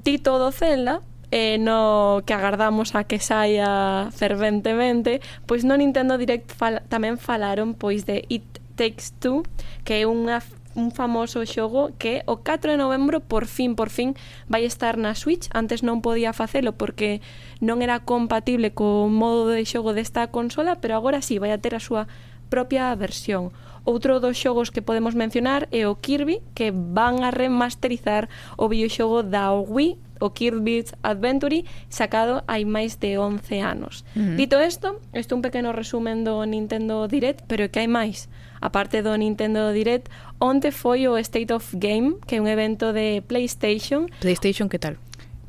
[0.02, 6.50] Ti do Zelda, eh, no que agardamos a que saia ferventemente, pois no Nintendo Direct
[6.52, 9.46] fal tamén falaron pois de It Takes Two,
[9.84, 10.42] que é unha
[10.80, 14.16] un famoso xogo que o 4 de novembro por fin, por fin
[14.48, 15.52] vai estar na Switch.
[15.52, 17.20] Antes non podía facelo porque
[17.60, 21.76] non era compatible co modo de xogo desta consola, pero agora sí, vai a ter
[21.76, 22.08] a súa
[22.48, 23.52] propia versión.
[23.84, 29.24] Outro dos xogos que podemos mencionar é o Kirby, que van a remasterizar o videoxogo
[29.24, 34.04] da Wii, o Kirby's Adventure, sacado hai máis de 11 anos.
[34.12, 34.36] Uh -huh.
[34.36, 38.28] Dito isto, isto un pequeno resumen do Nintendo Direct, pero que hai máis.
[38.68, 43.20] parte do Nintendo Direct, Onte foi o State of Game, que é un evento de
[43.28, 44.08] PlayStation.
[44.24, 44.96] PlayStation, que tal?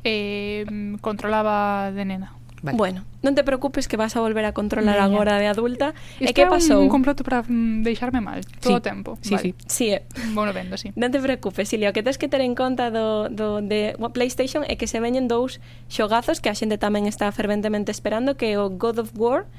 [0.03, 0.67] Eh,
[0.99, 2.35] controlaba de nena.
[2.61, 2.77] Vale.
[2.77, 5.09] Bueno, non te preocupes que vas a volver a controlar Niña.
[5.09, 5.97] agora de adulta.
[6.21, 6.77] Isto e que pasou?
[6.77, 8.77] un comploto para mm, deixarme mal todo sí.
[8.77, 9.17] o tempo.
[9.25, 9.57] Sí, vale.
[9.65, 9.65] sí.
[9.65, 10.05] sí eh.
[10.37, 10.93] Bueno, vendo, sí.
[10.93, 11.89] Non te preocupes, Silvia.
[11.89, 15.25] O que tens que ter en conta do, do de PlayStation é que se veñen
[15.25, 15.57] dous
[15.89, 19.49] xogazos que a xente tamén está ferventemente esperando, que é o God of War,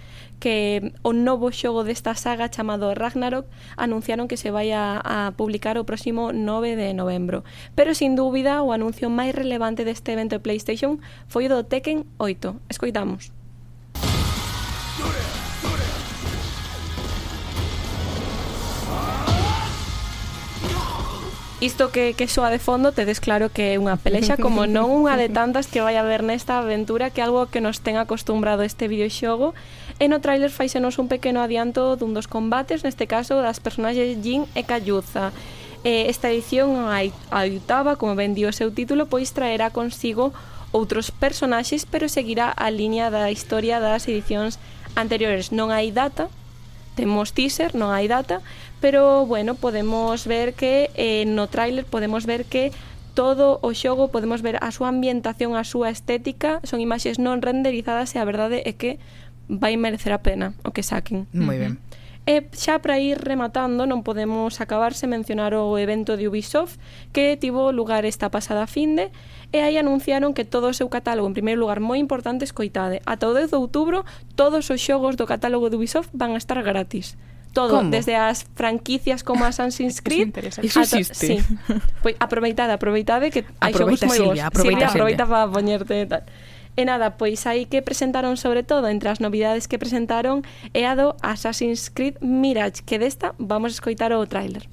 [0.43, 3.47] que o novo xogo desta saga chamado Ragnarok
[3.79, 7.47] anunciaron que se vai a, a publicar o próximo 9 de novembro.
[7.79, 10.99] Pero sin dúbida o anuncio máis relevante deste evento de PlayStation
[11.31, 12.59] foi o do Tekken 8.
[12.67, 13.31] Escoitamos.
[21.63, 25.15] Isto que, que soa de fondo tedes claro que é unha pelexa como non unha
[25.15, 28.91] de tantas que vai haber nesta aventura que é algo que nos ten acostumbrado este
[28.91, 29.55] videoxogo
[30.01, 34.49] E no trailer faixenos un pequeno adianto dun dos combates, neste caso das personaxes Jin
[34.57, 35.35] e Kayuza.
[35.85, 37.03] Eh, esta edición, a
[37.43, 40.31] oitava, como ben dio o seu título, pois traerá consigo
[40.71, 44.63] outros personaxes, pero seguirá a liña da historia das edicións
[44.97, 45.53] anteriores.
[45.53, 46.31] Non hai data,
[46.97, 48.41] temos teaser, non hai data,
[48.81, 52.73] pero bueno, podemos ver que eh, no tráiler podemos ver que
[53.13, 58.17] todo o xogo, podemos ver a súa ambientación, a súa estética, son imaxes non renderizadas
[58.17, 58.97] e a verdade é que
[59.49, 61.27] vai merecer a pena o que saquen.
[61.33, 61.79] Moi ben.
[62.23, 66.79] E xa para ir rematando non podemos acabarse mencionar o evento de Ubisoft
[67.11, 69.11] que tivo lugar esta pasada finde
[69.51, 73.27] e aí anunciaron que todo o seu catálogo en primeiro lugar moi importante escoitade ata
[73.27, 74.07] o 10 de outubro
[74.39, 77.19] todos os xogos do catálogo de Ubisoft van a estar gratis
[77.53, 77.91] todo, ¿Cómo?
[77.91, 80.33] desde as franquicias como Assassin's Creed.
[80.63, 81.15] Iso existe.
[81.15, 81.37] Sí.
[82.01, 84.41] Pois aproveitade, aproveitade que hai xogos moi bons.
[84.41, 86.25] Silvia, aproveita, Silvia, aproveita para poñerte e tal.
[86.77, 90.41] E nada, pois aí que presentaron sobre todo entre as novidades que presentaron
[90.73, 94.65] é a do Assassin's Creed Mirage, que desta vamos a escoitar o tráiler.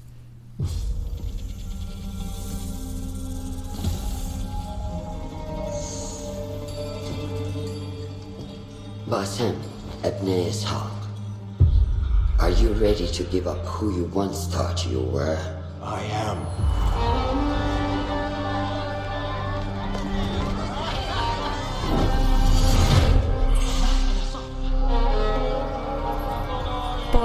[9.06, 9.52] Basim
[10.04, 10.88] Ibn Ishaq,
[12.38, 15.36] are you ready to give up who you once thought you were?
[15.82, 17.49] I am.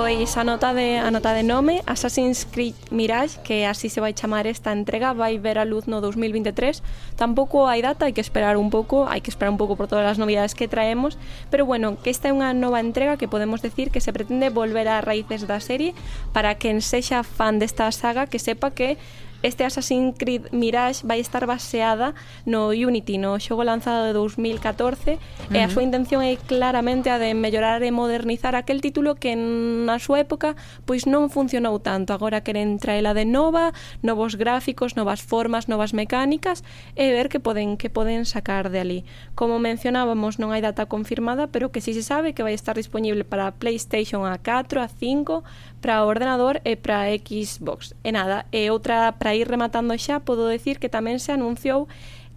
[0.05, 4.13] Pois a nota de a nota de nome Assassin's Creed Mirage, que así se vai
[4.13, 6.85] chamar esta entrega, vai ver a luz no 2023.
[7.17, 10.05] Tampouco hai data, hai que esperar un pouco, hai que esperar un pouco por todas
[10.05, 11.17] as novidades que traemos,
[11.49, 14.85] pero bueno, que esta é unha nova entrega que podemos decir que se pretende volver
[14.85, 15.97] ás raíces da serie
[16.37, 19.01] para quen sexa fan desta saga que sepa que
[19.45, 22.15] Este Assassin's Creed Mirage vai estar baseada
[22.47, 25.53] no Unity, no xogo lanzado de 2014, uh -huh.
[25.53, 30.01] e a súa intención é claramente a de mellorar e modernizar aquel título que na
[30.01, 30.57] súa época
[30.89, 32.09] pois non funcionou tanto.
[32.09, 33.69] Agora queren traela de nova,
[34.01, 36.65] novos gráficos, novas formas, novas mecánicas
[36.97, 38.99] e ver que poden que poden sacar de ali.
[39.37, 43.21] Como mencionábamos, non hai data confirmada, pero que si se sabe que vai estar disponible
[43.21, 45.45] para PlayStation a 4, a 5,
[45.85, 47.93] para o ordenador e para a Xbox.
[48.01, 51.85] E nada, e outra para ir rematando xa, podo decir que tamén se anunciou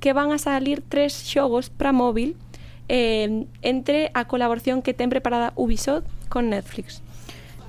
[0.05, 2.37] que van a salir tres xogos para móvil
[2.93, 7.01] eh, entre a colaboración que ten preparada Ubisoft con Netflix.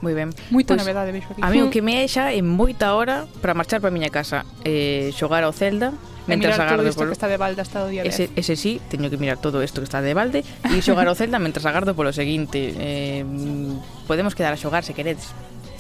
[0.03, 0.35] Moi ben.
[0.51, 1.39] Moita pois, novedade vexo aquí.
[1.39, 4.11] A mí o que me é xa é moita hora para marchar para a miña
[4.11, 5.95] casa, eh, xogar ao Zelda,
[6.27, 7.15] mentras agardo polo...
[7.15, 9.79] que está de balde hasta o día ese, ese sí, teño que mirar todo isto
[9.79, 12.75] que está de balde e xogar ao Zelda mentras agardo polo seguinte.
[12.75, 13.23] Eh,
[14.11, 15.31] podemos quedar a xogar se queredes.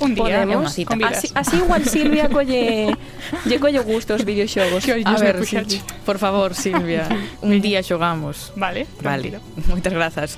[0.01, 0.73] Un día, podemos.
[0.73, 0.95] Cita.
[1.07, 2.95] Así, así igual Silvia colle,
[3.45, 4.83] lle colle gusto os videoxogos.
[4.89, 7.07] Que a ver, Silvia, por favor, Silvia,
[7.41, 8.51] un día xogamos.
[8.55, 9.39] Vale, tranquilo.
[9.55, 10.29] Vale, moitas grazas.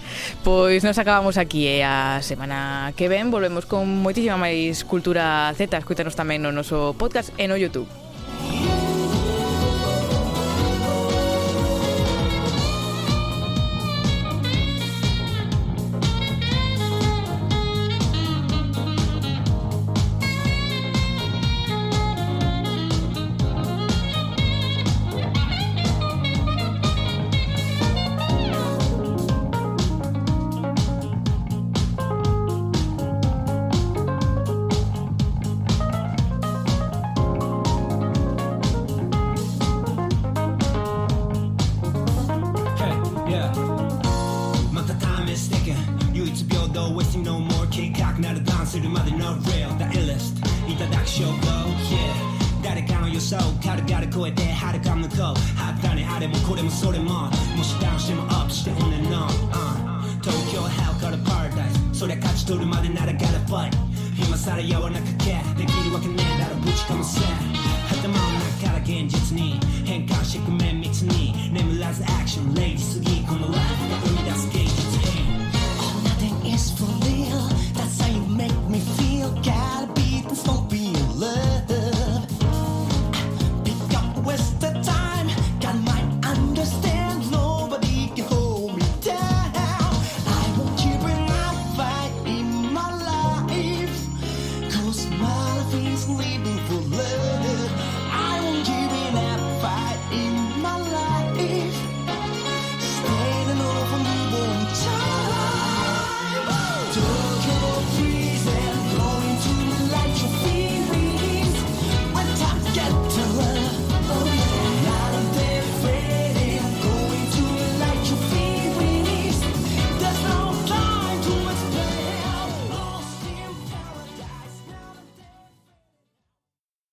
[0.44, 1.88] Pois nos acabamos aquí e eh?
[1.88, 5.78] a semana que ven volvemos con moitísima máis cultura Z.
[5.78, 8.11] Escútanos tamén no noso podcast e no Youtube.